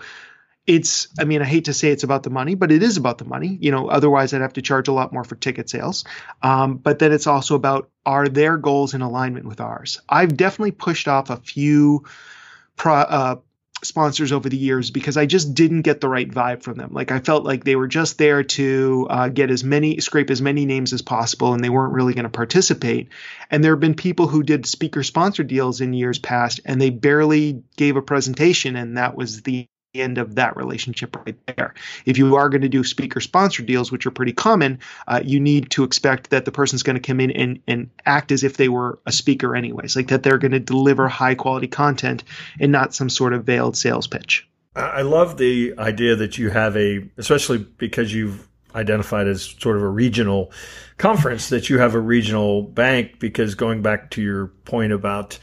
it's 0.66 1.08
i 1.18 1.24
mean 1.24 1.42
i 1.42 1.46
hate 1.46 1.64
to 1.64 1.74
say 1.74 1.92
it's 1.92 2.04
about 2.04 2.24
the 2.24 2.30
money 2.30 2.54
but 2.54 2.74
it 2.74 2.84
is 2.84 2.98
about 2.98 3.18
the 3.18 3.26
money. 3.26 3.58
You 3.62 3.72
know 3.72 3.88
otherwise 3.88 4.34
i'd 4.34 4.42
have 4.42 4.54
to 4.54 4.62
charge 4.62 4.90
a 4.90 4.92
lot 4.92 5.14
more 5.14 5.24
for 5.24 5.36
ticket 5.36 5.70
sales. 5.70 6.04
Um, 6.44 6.76
but 6.76 7.00
then 7.00 7.14
it's 7.14 7.26
also 7.28 7.56
about 7.56 7.90
are 8.06 8.28
their 8.28 8.58
goals 8.58 8.94
in 8.94 9.02
alignment 9.02 9.46
with 9.46 9.62
ours? 9.62 10.02
I've 10.10 10.36
definitely 10.36 10.72
pushed 10.72 11.08
off 11.08 11.30
a 11.30 11.38
few 11.38 12.06
pro, 12.76 12.96
uh, 12.96 13.36
sponsors 13.84 14.32
over 14.32 14.50
the 14.50 14.58
years 14.58 14.90
because 14.90 15.18
i 15.18 15.26
just 15.26 15.54
didn't 15.54 15.84
get 15.84 16.02
the 16.02 16.10
right 16.10 16.30
vibe 16.30 16.64
from 16.64 16.78
them. 16.78 16.92
Like 16.92 17.12
i 17.12 17.20
felt 17.20 17.44
like 17.44 17.64
they 17.64 17.76
were 17.76 17.88
just 17.88 18.18
there 18.18 18.44
to 18.44 19.08
uh, 19.10 19.30
get 19.30 19.52
as 19.52 19.64
many 19.64 20.00
scrape 20.00 20.30
as 20.30 20.42
many 20.42 20.66
names 20.66 20.94
as 20.94 21.02
possible 21.02 21.54
and 21.54 21.64
they 21.64 21.70
weren't 21.70 21.94
really 21.94 22.14
going 22.14 22.24
to 22.24 22.30
participate. 22.30 23.10
And 23.52 23.64
there 23.64 23.74
have 23.74 23.80
been 23.80 23.96
people 23.96 24.28
who 24.28 24.44
did 24.44 24.66
speaker 24.66 25.04
sponsor 25.04 25.44
deals 25.44 25.82
in 25.82 25.94
years 25.94 26.20
past 26.20 26.60
and 26.66 26.82
they 26.82 26.90
barely 26.90 27.64
gave 27.76 27.96
a 27.98 28.02
presentation 28.02 28.76
and 28.76 28.98
that 28.98 29.16
was 29.16 29.44
the 29.44 29.68
end 30.02 30.18
of 30.18 30.36
that 30.36 30.56
relationship 30.56 31.16
right 31.16 31.36
there. 31.56 31.74
If 32.06 32.18
you 32.18 32.36
are 32.36 32.50
going 32.50 32.62
to 32.62 32.70
do 32.70 32.84
speaker 32.84 33.20
sponsor 33.20 33.64
deals, 33.64 33.92
which 33.92 34.06
are 34.06 34.12
pretty 34.12 34.34
common, 34.34 34.80
uh, 35.08 35.22
you 35.24 35.40
need 35.40 35.72
to 35.72 35.84
expect 35.84 36.30
that 36.30 36.46
the 36.46 36.52
person's 36.52 36.84
going 36.84 36.96
to 36.96 37.02
come 37.02 37.20
in 37.20 37.32
and, 37.32 37.60
and 37.68 37.90
act 38.06 38.32
as 38.32 38.44
if 38.44 38.58
they 38.58 38.70
were 38.70 39.00
a 39.06 39.12
speaker, 39.12 39.56
anyways, 39.56 39.96
like 39.96 40.08
that 40.08 40.24
they're 40.24 40.38
going 40.38 40.52
to 40.52 40.60
deliver 40.60 41.08
high 41.08 41.36
quality 41.36 41.68
content 41.68 42.24
and 42.60 42.72
not 42.72 42.94
some 42.94 43.10
sort 43.10 43.34
of 43.34 43.44
veiled 43.44 43.78
sales 43.78 44.08
pitch. 44.08 44.48
I 44.76 45.02
love 45.02 45.38
the 45.38 45.74
idea 45.80 46.16
that 46.18 46.38
you 46.38 46.52
have 46.52 46.78
a, 46.78 47.04
especially 47.18 47.58
because 47.58 48.14
you've 48.14 48.48
identified 48.76 49.28
as 49.28 49.56
sort 49.60 49.76
of 49.76 49.82
a 49.82 49.90
regional 49.90 50.52
conference, 50.98 51.50
that 51.50 51.68
you 51.68 51.80
have 51.80 51.96
a 51.96 52.00
regional 52.00 52.62
bank, 52.62 53.18
because 53.18 53.56
going 53.56 53.82
back 53.82 54.12
to 54.12 54.22
your 54.22 54.48
point 54.66 54.92
about, 54.92 55.40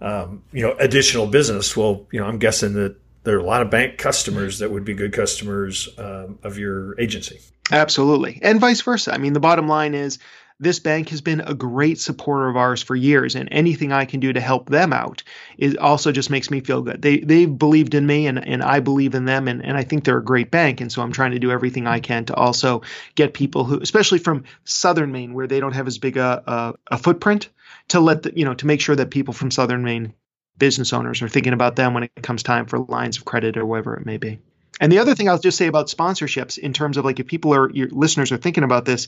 um, 0.00 0.42
you 0.52 0.62
know, 0.62 0.74
additional 0.78 1.26
business, 1.26 1.76
well, 1.76 2.06
you 2.12 2.20
know, 2.20 2.26
I'm 2.26 2.38
guessing 2.38 2.72
that 2.74 2.96
there 3.24 3.36
are 3.36 3.40
a 3.40 3.44
lot 3.44 3.62
of 3.62 3.70
bank 3.70 3.98
customers 3.98 4.58
that 4.58 4.70
would 4.70 4.84
be 4.84 4.94
good 4.94 5.12
customers 5.12 5.88
um, 5.98 6.38
of 6.42 6.58
your 6.58 6.98
agency. 7.00 7.40
Absolutely. 7.70 8.38
And 8.42 8.60
vice 8.60 8.80
versa. 8.80 9.14
I 9.14 9.18
mean, 9.18 9.32
the 9.32 9.40
bottom 9.40 9.68
line 9.68 9.94
is 9.94 10.18
this 10.60 10.78
bank 10.78 11.08
has 11.08 11.20
been 11.20 11.40
a 11.40 11.54
great 11.54 11.98
supporter 11.98 12.48
of 12.48 12.56
ours 12.56 12.82
for 12.82 12.94
years, 12.94 13.34
and 13.34 13.48
anything 13.50 13.92
I 13.92 14.04
can 14.04 14.20
do 14.20 14.32
to 14.32 14.40
help 14.40 14.68
them 14.68 14.92
out 14.92 15.22
is 15.58 15.76
also 15.76 16.12
just 16.12 16.30
makes 16.30 16.50
me 16.50 16.60
feel 16.60 16.82
good. 16.82 17.02
They 17.02 17.18
they've 17.18 17.58
believed 17.58 17.94
in 17.94 18.06
me, 18.06 18.26
and, 18.28 18.46
and 18.46 18.62
I 18.62 18.78
believe 18.78 19.14
in 19.14 19.24
them, 19.24 19.48
and, 19.48 19.64
and 19.64 19.76
I 19.76 19.82
think 19.82 20.04
they're 20.04 20.18
a 20.18 20.24
great 20.24 20.50
bank, 20.50 20.80
and 20.80 20.92
so 20.92 21.02
I'm 21.02 21.12
trying 21.12 21.32
to 21.32 21.40
do 21.40 21.50
everything 21.50 21.86
I 21.86 21.98
can 21.98 22.24
to 22.26 22.34
also 22.34 22.82
get 23.16 23.34
people 23.34 23.64
who, 23.64 23.80
especially 23.80 24.18
from 24.18 24.44
Southern 24.64 25.10
Maine, 25.10 25.34
where 25.34 25.48
they 25.48 25.58
don't 25.58 25.74
have 25.74 25.88
as 25.88 25.98
big 25.98 26.16
a 26.16 26.42
a, 26.46 26.74
a 26.94 26.98
footprint, 26.98 27.48
to 27.88 27.98
let 27.98 28.22
the, 28.22 28.32
you 28.36 28.44
know 28.44 28.54
to 28.54 28.66
make 28.66 28.80
sure 28.80 28.96
that 28.96 29.10
people 29.10 29.34
from 29.34 29.50
Southern 29.50 29.82
Maine 29.82 30.12
business 30.58 30.92
owners 30.92 31.22
are 31.22 31.28
thinking 31.28 31.52
about 31.52 31.76
them 31.76 31.94
when 31.94 32.04
it 32.04 32.22
comes 32.22 32.42
time 32.42 32.66
for 32.66 32.78
lines 32.78 33.16
of 33.16 33.24
credit 33.24 33.56
or 33.56 33.66
whatever 33.66 33.96
it 33.96 34.06
may 34.06 34.16
be. 34.16 34.38
And 34.80 34.90
the 34.90 34.98
other 34.98 35.14
thing 35.14 35.28
I'll 35.28 35.38
just 35.38 35.58
say 35.58 35.66
about 35.66 35.88
sponsorships, 35.88 36.58
in 36.58 36.72
terms 36.72 36.96
of 36.96 37.04
like 37.04 37.20
if 37.20 37.26
people 37.26 37.54
are 37.54 37.70
your 37.70 37.88
listeners 37.90 38.32
are 38.32 38.36
thinking 38.36 38.64
about 38.64 38.84
this, 38.84 39.06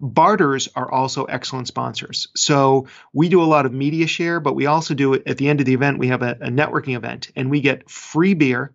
barters 0.00 0.68
are 0.76 0.90
also 0.90 1.24
excellent 1.24 1.68
sponsors. 1.68 2.28
So 2.36 2.86
we 3.12 3.28
do 3.28 3.42
a 3.42 3.44
lot 3.44 3.66
of 3.66 3.72
media 3.72 4.06
share, 4.06 4.40
but 4.40 4.54
we 4.54 4.66
also 4.66 4.94
do 4.94 5.14
it 5.14 5.22
at 5.26 5.38
the 5.38 5.48
end 5.48 5.60
of 5.60 5.66
the 5.66 5.74
event. 5.74 5.98
We 5.98 6.08
have 6.08 6.22
a, 6.22 6.32
a 6.40 6.48
networking 6.48 6.96
event, 6.96 7.32
and 7.34 7.50
we 7.50 7.60
get 7.60 7.90
free 7.90 8.34
beer, 8.34 8.72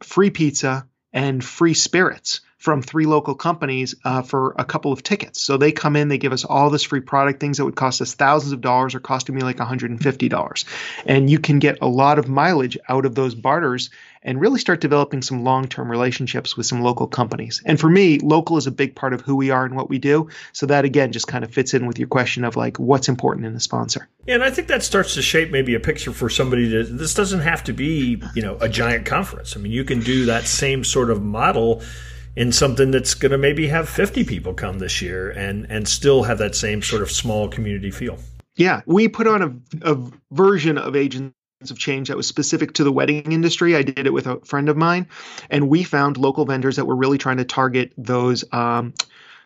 free 0.00 0.30
pizza, 0.30 0.86
and 1.12 1.42
free 1.42 1.74
spirits 1.74 2.42
from 2.58 2.82
three 2.82 3.06
local 3.06 3.36
companies 3.36 3.94
uh, 4.04 4.20
for 4.20 4.54
a 4.58 4.64
couple 4.64 4.92
of 4.92 5.02
tickets. 5.02 5.40
So 5.40 5.56
they 5.56 5.70
come 5.70 5.94
in, 5.94 6.08
they 6.08 6.18
give 6.18 6.32
us 6.32 6.44
all 6.44 6.70
this 6.70 6.82
free 6.82 7.00
product, 7.00 7.38
things 7.38 7.56
that 7.56 7.64
would 7.64 7.76
cost 7.76 8.02
us 8.02 8.14
thousands 8.14 8.52
of 8.52 8.60
dollars 8.60 8.96
or 8.96 9.00
costing 9.00 9.36
me 9.36 9.42
like 9.42 9.58
$150. 9.58 10.64
And 11.06 11.30
you 11.30 11.38
can 11.38 11.60
get 11.60 11.78
a 11.80 11.86
lot 11.88 12.18
of 12.18 12.28
mileage 12.28 12.76
out 12.88 13.06
of 13.06 13.14
those 13.14 13.36
barters 13.36 13.90
and 14.24 14.40
really 14.40 14.58
start 14.58 14.80
developing 14.80 15.22
some 15.22 15.44
long-term 15.44 15.88
relationships 15.88 16.56
with 16.56 16.66
some 16.66 16.82
local 16.82 17.06
companies. 17.06 17.62
And 17.64 17.78
for 17.78 17.88
me, 17.88 18.18
local 18.18 18.56
is 18.56 18.66
a 18.66 18.72
big 18.72 18.96
part 18.96 19.14
of 19.14 19.20
who 19.20 19.36
we 19.36 19.50
are 19.50 19.64
and 19.64 19.76
what 19.76 19.88
we 19.88 20.00
do. 20.00 20.28
So 20.52 20.66
that 20.66 20.84
again 20.84 21.12
just 21.12 21.28
kind 21.28 21.44
of 21.44 21.52
fits 21.52 21.74
in 21.74 21.86
with 21.86 21.98
your 21.98 22.08
question 22.08 22.44
of 22.44 22.56
like 22.56 22.78
what's 22.78 23.08
important 23.08 23.46
in 23.46 23.54
the 23.54 23.60
sponsor. 23.60 24.08
Yeah, 24.26 24.34
and 24.34 24.42
I 24.42 24.50
think 24.50 24.66
that 24.66 24.82
starts 24.82 25.14
to 25.14 25.22
shape 25.22 25.52
maybe 25.52 25.74
a 25.74 25.80
picture 25.80 26.12
for 26.12 26.28
somebody 26.28 26.68
to 26.70 26.82
this 26.82 27.14
doesn't 27.14 27.40
have 27.40 27.62
to 27.64 27.72
be, 27.72 28.20
you 28.34 28.42
know, 28.42 28.58
a 28.60 28.68
giant 28.68 29.06
conference. 29.06 29.56
I 29.56 29.60
mean, 29.60 29.70
you 29.70 29.84
can 29.84 30.00
do 30.00 30.26
that 30.26 30.46
same 30.46 30.82
sort 30.82 31.10
of 31.10 31.22
model 31.22 31.82
in 32.38 32.52
something 32.52 32.92
that's 32.92 33.14
going 33.14 33.32
to 33.32 33.36
maybe 33.36 33.66
have 33.66 33.88
50 33.88 34.22
people 34.22 34.54
come 34.54 34.78
this 34.78 35.02
year 35.02 35.30
and 35.30 35.66
and 35.68 35.88
still 35.88 36.22
have 36.22 36.38
that 36.38 36.54
same 36.54 36.82
sort 36.82 37.02
of 37.02 37.10
small 37.10 37.48
community 37.48 37.90
feel. 37.90 38.16
Yeah, 38.54 38.82
we 38.86 39.08
put 39.08 39.26
on 39.26 39.42
a, 39.82 39.92
a 39.92 39.98
version 40.30 40.78
of 40.78 40.94
Agents 40.94 41.34
of 41.68 41.78
Change 41.78 42.08
that 42.08 42.16
was 42.16 42.28
specific 42.28 42.74
to 42.74 42.84
the 42.84 42.92
wedding 42.92 43.32
industry. 43.32 43.74
I 43.74 43.82
did 43.82 44.06
it 44.06 44.12
with 44.12 44.28
a 44.28 44.38
friend 44.40 44.68
of 44.68 44.76
mine, 44.76 45.08
and 45.50 45.68
we 45.68 45.82
found 45.82 46.16
local 46.16 46.44
vendors 46.44 46.76
that 46.76 46.84
were 46.84 46.94
really 46.94 47.18
trying 47.18 47.38
to 47.38 47.44
target 47.44 47.92
those 47.98 48.44
um, 48.52 48.94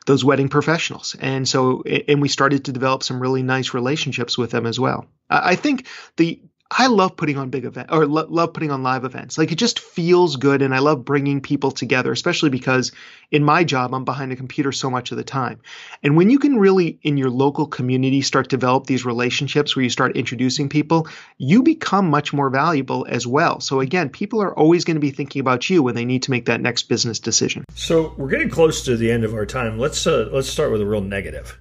those 0.05 0.23
wedding 0.23 0.51
professionals. 0.51 1.17
And 1.19 1.49
so, 1.49 1.83
and 1.83 2.21
we 2.21 2.29
started 2.29 2.67
to 2.67 2.73
develop 2.73 3.03
some 3.03 3.21
really 3.21 3.43
nice 3.43 3.73
relationships 3.73 4.37
with 4.37 4.51
them 4.51 4.67
as 4.67 4.79
well. 4.79 5.07
I 5.31 5.57
think 5.57 5.87
the 6.19 6.43
I 6.79 6.87
love 6.87 7.17
putting 7.17 7.37
on 7.37 7.51
big 7.51 7.67
events 7.67 7.93
or 7.93 8.07
lo- 8.07 8.27
love 8.29 8.55
putting 8.55 8.71
on 8.71 8.83
live 8.83 9.05
events. 9.05 9.37
Like 9.37 9.53
it 9.53 9.57
just 9.57 9.79
feels 9.79 10.37
good, 10.37 10.63
and 10.63 10.75
I 10.75 10.79
love 10.79 11.05
bringing 11.05 11.43
people 11.43 11.71
together, 11.71 12.11
especially 12.11 12.49
because 12.49 12.93
in 13.31 13.45
my 13.45 13.63
job 13.63 13.95
I'm 13.95 14.05
behind 14.05 14.33
a 14.33 14.37
computer 14.37 14.73
so 14.73 14.91
much 14.91 15.11
of 15.11 15.19
the 15.19 15.25
time. 15.25 15.61
And 16.03 16.17
when 16.17 16.31
you 16.31 16.39
can 16.39 16.57
really 16.57 16.99
in 17.03 17.19
your 17.19 17.29
local 17.29 17.67
community 17.67 18.23
start 18.23 18.49
develop 18.49 18.87
these 18.87 19.05
relationships 19.05 19.77
where 19.77 19.83
you 19.83 19.91
start 19.91 20.17
introducing 20.17 20.69
people, 20.71 21.09
you 21.37 21.63
become 21.63 22.09
much 22.09 22.33
more 22.33 22.49
valuable 22.49 23.07
as 23.09 23.27
well. 23.27 23.61
So 23.61 23.81
again, 23.81 24.09
people 24.09 24.43
are 24.43 24.57
always 24.57 24.85
going 24.85 24.97
to 24.97 25.01
be 25.01 25.11
thinking 25.11 25.41
about 25.41 25.69
you 25.69 25.83
when 25.83 25.95
they 25.95 26.07
need 26.07 26.23
to 26.25 26.31
make 26.31 26.47
that 26.47 26.61
next 26.61 26.85
business 26.85 27.19
decision. 27.19 27.65
So 27.75 28.15
we're 28.17 28.31
getting 28.31 28.51
close 28.51 28.83
to 28.87 28.97
the 28.97 29.11
end 29.11 29.25
of 29.25 29.35
our 29.35 29.45
time. 29.45 29.79
Let's 29.79 30.07
uh, 30.07 30.31
let's 30.33 30.49
start 30.49 30.73
with 30.73 30.81
a 30.81 30.87
real 30.87 31.03
negative. 31.03 31.59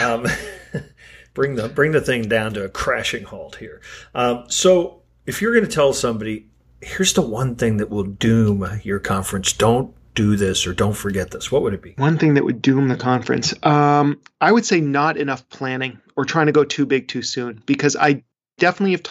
Um, 0.00 0.26
bring 1.34 1.56
the 1.56 1.68
bring 1.68 1.92
the 1.92 2.00
thing 2.00 2.22
down 2.22 2.54
to 2.54 2.64
a 2.64 2.68
crashing 2.68 3.24
halt 3.24 3.56
here. 3.56 3.80
Um, 4.14 4.44
so 4.48 5.02
if 5.26 5.42
you're 5.42 5.52
going 5.52 5.66
to 5.66 5.70
tell 5.70 5.92
somebody, 5.92 6.46
here's 6.80 7.12
the 7.12 7.22
one 7.22 7.56
thing 7.56 7.78
that 7.78 7.90
will 7.90 8.04
doom 8.04 8.80
your 8.82 9.00
conference, 9.00 9.52
don't 9.52 9.94
do 10.14 10.36
this 10.36 10.66
or 10.66 10.72
don't 10.72 10.94
forget 10.96 11.32
this. 11.32 11.50
What 11.50 11.62
would 11.62 11.74
it 11.74 11.82
be? 11.82 11.94
One 11.96 12.18
thing 12.18 12.34
that 12.34 12.44
would 12.44 12.62
doom 12.62 12.88
the 12.88 12.96
conference, 12.96 13.52
um, 13.64 14.20
I 14.40 14.52
would 14.52 14.64
say 14.64 14.80
not 14.80 15.16
enough 15.16 15.48
planning 15.48 16.00
or 16.16 16.24
trying 16.24 16.46
to 16.46 16.52
go 16.52 16.64
too 16.64 16.86
big 16.86 17.08
too 17.08 17.22
soon 17.22 17.62
because 17.66 17.96
I 17.96 18.22
definitely 18.58 18.92
have 18.92 19.02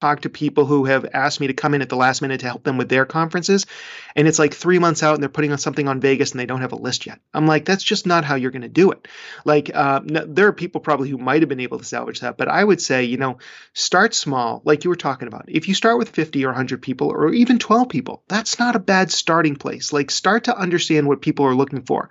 talk 0.00 0.20
to 0.20 0.28
people 0.28 0.66
who 0.66 0.84
have 0.84 1.06
asked 1.14 1.40
me 1.40 1.46
to 1.46 1.54
come 1.54 1.72
in 1.72 1.80
at 1.80 1.88
the 1.88 1.96
last 1.96 2.20
minute 2.20 2.40
to 2.40 2.46
help 2.46 2.62
them 2.64 2.76
with 2.76 2.88
their 2.88 3.06
conferences 3.06 3.66
and 4.14 4.28
it's 4.28 4.38
like 4.38 4.52
three 4.52 4.78
months 4.78 5.02
out 5.02 5.14
and 5.14 5.22
they're 5.22 5.30
putting 5.30 5.52
on 5.52 5.58
something 5.58 5.88
on 5.88 6.00
vegas 6.00 6.32
and 6.32 6.40
they 6.40 6.46
don't 6.46 6.60
have 6.60 6.72
a 6.72 6.76
list 6.76 7.06
yet. 7.06 7.18
I'm 7.32 7.46
like 7.46 7.64
that's 7.64 7.82
just 7.82 8.06
not 8.06 8.24
how 8.24 8.34
you're 8.34 8.50
going 8.50 8.62
to 8.62 8.68
do 8.68 8.90
it. 8.90 9.08
Like 9.44 9.70
uh, 9.74 10.00
there 10.04 10.48
are 10.48 10.52
people 10.52 10.80
probably 10.80 11.08
who 11.08 11.16
might 11.16 11.40
have 11.42 11.48
been 11.48 11.60
able 11.60 11.78
to 11.78 11.84
salvage 11.84 12.20
that 12.20 12.36
but 12.36 12.48
i 12.48 12.62
would 12.62 12.80
say 12.80 13.04
you 13.04 13.16
know 13.16 13.38
start 13.72 14.14
small 14.14 14.60
like 14.64 14.84
you 14.84 14.90
were 14.90 14.96
talking 14.96 15.28
about. 15.28 15.46
If 15.48 15.68
you 15.68 15.74
start 15.74 15.98
with 15.98 16.10
50 16.10 16.44
or 16.44 16.48
100 16.48 16.82
people 16.82 17.08
or 17.08 17.32
even 17.32 17.58
12 17.58 17.88
people 17.88 18.22
that's 18.28 18.58
not 18.58 18.76
a 18.76 18.80
bad 18.80 19.10
starting 19.10 19.56
place. 19.56 19.92
Like 19.92 20.10
start 20.10 20.44
to 20.44 20.56
understand 20.56 21.08
what 21.08 21.22
people 21.22 21.46
are 21.46 21.54
looking 21.54 21.82
for 21.82 22.10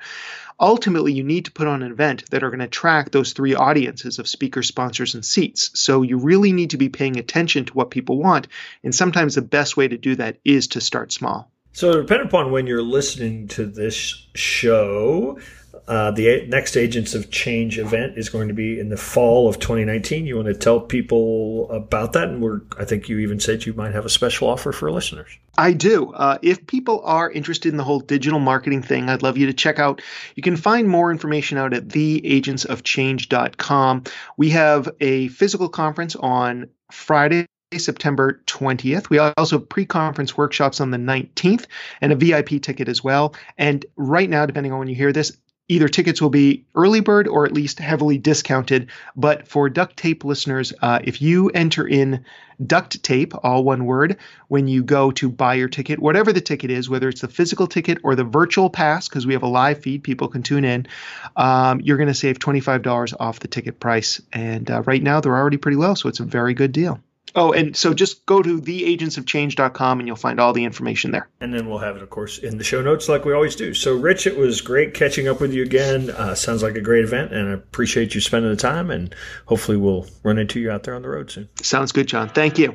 ultimately 0.59 1.13
you 1.13 1.23
need 1.23 1.45
to 1.45 1.51
put 1.51 1.67
on 1.67 1.83
an 1.83 1.91
event 1.91 2.29
that 2.31 2.43
are 2.43 2.49
going 2.49 2.59
to 2.59 2.65
attract 2.65 3.11
those 3.11 3.33
three 3.33 3.55
audiences 3.55 4.19
of 4.19 4.27
speakers, 4.27 4.67
sponsors, 4.67 5.15
and 5.15 5.25
seats. 5.25 5.71
So 5.79 6.01
you 6.01 6.17
really 6.17 6.51
need 6.51 6.71
to 6.71 6.77
be 6.77 6.89
paying 6.89 7.17
attention 7.17 7.65
to 7.65 7.73
what 7.73 7.91
people 7.91 8.17
want. 8.17 8.47
And 8.83 8.93
sometimes 8.93 9.35
the 9.35 9.41
best 9.41 9.77
way 9.77 9.87
to 9.87 9.97
do 9.97 10.15
that 10.15 10.37
is 10.45 10.67
to 10.69 10.81
start 10.81 11.11
small. 11.11 11.51
So, 11.73 12.01
depending 12.01 12.27
upon 12.27 12.51
when 12.51 12.67
you're 12.67 12.81
listening 12.81 13.49
to 13.49 13.65
this 13.65 14.27
show, 14.33 15.39
uh, 15.87 16.09
the 16.11 16.45
next 16.47 16.75
Agents 16.75 17.13
of 17.13 17.29
Change 17.29 17.77
event 17.77 18.17
is 18.17 18.29
going 18.29 18.47
to 18.47 18.55
be 18.55 18.79
in 18.79 18.89
the 18.89 18.97
fall 18.97 19.47
of 19.47 19.59
2019. 19.59 20.25
You 20.25 20.37
want 20.37 20.47
to 20.47 20.55
tell 20.55 20.79
people 20.79 21.69
about 21.69 22.13
that? 22.13 22.29
And 22.29 22.41
we're, 22.41 22.61
I 22.79 22.85
think 22.85 23.07
you 23.07 23.19
even 23.19 23.39
said 23.39 23.65
you 23.65 23.73
might 23.73 23.93
have 23.93 24.05
a 24.05 24.09
special 24.09 24.49
offer 24.49 24.71
for 24.71 24.91
listeners. 24.91 25.37
I 25.57 25.71
do. 25.73 26.11
Uh, 26.11 26.39
if 26.41 26.65
people 26.65 27.01
are 27.05 27.29
interested 27.29 27.69
in 27.69 27.77
the 27.77 27.83
whole 27.83 27.99
digital 27.99 28.39
marketing 28.39 28.81
thing, 28.81 29.09
I'd 29.09 29.21
love 29.21 29.37
you 29.37 29.45
to 29.45 29.53
check 29.53 29.77
out. 29.77 30.01
You 30.35 30.41
can 30.41 30.57
find 30.57 30.89
more 30.89 31.11
information 31.11 31.59
out 31.59 31.73
at 31.73 31.87
theagentsofchange.com. 31.87 34.03
We 34.37 34.49
have 34.49 34.89
a 34.99 35.27
physical 35.29 35.69
conference 35.69 36.15
on 36.15 36.69
Friday, 36.91 37.45
September 37.77 38.41
20th. 38.47 39.09
We 39.09 39.19
also 39.19 39.59
have 39.59 39.69
pre 39.69 39.85
conference 39.85 40.37
workshops 40.37 40.81
on 40.81 40.91
the 40.91 40.97
19th 40.97 41.65
and 42.01 42.11
a 42.11 42.15
VIP 42.15 42.61
ticket 42.61 42.87
as 42.87 43.03
well. 43.03 43.35
And 43.57 43.85
right 43.95 44.29
now, 44.29 44.45
depending 44.45 44.71
on 44.71 44.79
when 44.79 44.87
you 44.87 44.95
hear 44.95 45.13
this, 45.13 45.37
either 45.67 45.87
tickets 45.87 46.21
will 46.21 46.29
be 46.29 46.65
early 46.75 46.99
bird 46.99 47.27
or 47.27 47.45
at 47.45 47.51
least 47.51 47.79
heavily 47.79 48.17
discounted. 48.17 48.87
But 49.15 49.47
for 49.47 49.69
duct 49.69 49.97
tape 49.97 50.23
listeners, 50.23 50.73
uh, 50.81 50.99
if 51.03 51.21
you 51.21 51.49
enter 51.49 51.87
in 51.87 52.25
duct 52.65 53.01
tape, 53.03 53.33
all 53.43 53.63
one 53.63 53.85
word, 53.85 54.17
when 54.47 54.67
you 54.67 54.83
go 54.83 55.11
to 55.11 55.29
buy 55.29 55.55
your 55.55 55.67
ticket, 55.67 55.99
whatever 55.99 56.31
the 56.31 56.41
ticket 56.41 56.71
is, 56.71 56.89
whether 56.89 57.09
it's 57.09 57.21
the 57.21 57.27
physical 57.27 57.67
ticket 57.67 57.97
or 58.03 58.15
the 58.15 58.23
virtual 58.23 58.69
pass, 58.69 59.09
because 59.09 59.25
we 59.25 59.33
have 59.33 59.43
a 59.43 59.47
live 59.47 59.81
feed, 59.81 60.03
people 60.03 60.27
can 60.27 60.43
tune 60.43 60.65
in, 60.65 60.87
um, 61.35 61.81
you're 61.81 61.97
going 61.97 62.07
to 62.07 62.13
save 62.13 62.39
$25 62.39 63.13
off 63.19 63.39
the 63.39 63.47
ticket 63.47 63.79
price. 63.79 64.21
And 64.31 64.69
uh, 64.69 64.83
right 64.83 65.01
now, 65.01 65.19
they're 65.19 65.35
already 65.35 65.57
pretty 65.57 65.77
low, 65.77 65.95
so 65.95 66.09
it's 66.09 66.19
a 66.19 66.25
very 66.25 66.53
good 66.53 66.71
deal. 66.71 66.99
Oh, 67.33 67.51
and 67.51 67.75
so 67.75 67.93
just 67.93 68.25
go 68.25 68.41
to 68.41 68.61
theagentsofchange.com 68.61 69.99
and 69.99 70.07
you'll 70.07 70.15
find 70.15 70.39
all 70.39 70.53
the 70.53 70.63
information 70.63 71.11
there. 71.11 71.27
And 71.41 71.53
then 71.53 71.67
we'll 71.67 71.79
have 71.79 71.95
it, 71.95 72.03
of 72.03 72.09
course, 72.09 72.37
in 72.37 72.57
the 72.57 72.63
show 72.63 72.81
notes 72.81 73.09
like 73.09 73.25
we 73.25 73.33
always 73.33 73.55
do. 73.55 73.73
So, 73.73 73.95
Rich, 73.95 74.27
it 74.27 74.37
was 74.37 74.61
great 74.61 74.93
catching 74.93 75.27
up 75.27 75.41
with 75.41 75.53
you 75.53 75.63
again. 75.63 76.09
Uh, 76.11 76.35
sounds 76.35 76.63
like 76.63 76.75
a 76.75 76.81
great 76.81 77.03
event, 77.03 77.33
and 77.33 77.49
I 77.49 77.53
appreciate 77.53 78.15
you 78.15 78.21
spending 78.21 78.51
the 78.51 78.57
time. 78.57 78.89
And 78.89 79.13
hopefully, 79.47 79.77
we'll 79.77 80.07
run 80.23 80.37
into 80.37 80.59
you 80.59 80.71
out 80.71 80.83
there 80.83 80.95
on 80.95 81.01
the 81.01 81.09
road 81.09 81.31
soon. 81.31 81.49
Sounds 81.61 81.91
good, 81.91 82.07
John. 82.07 82.29
Thank 82.29 82.57
you. 82.57 82.73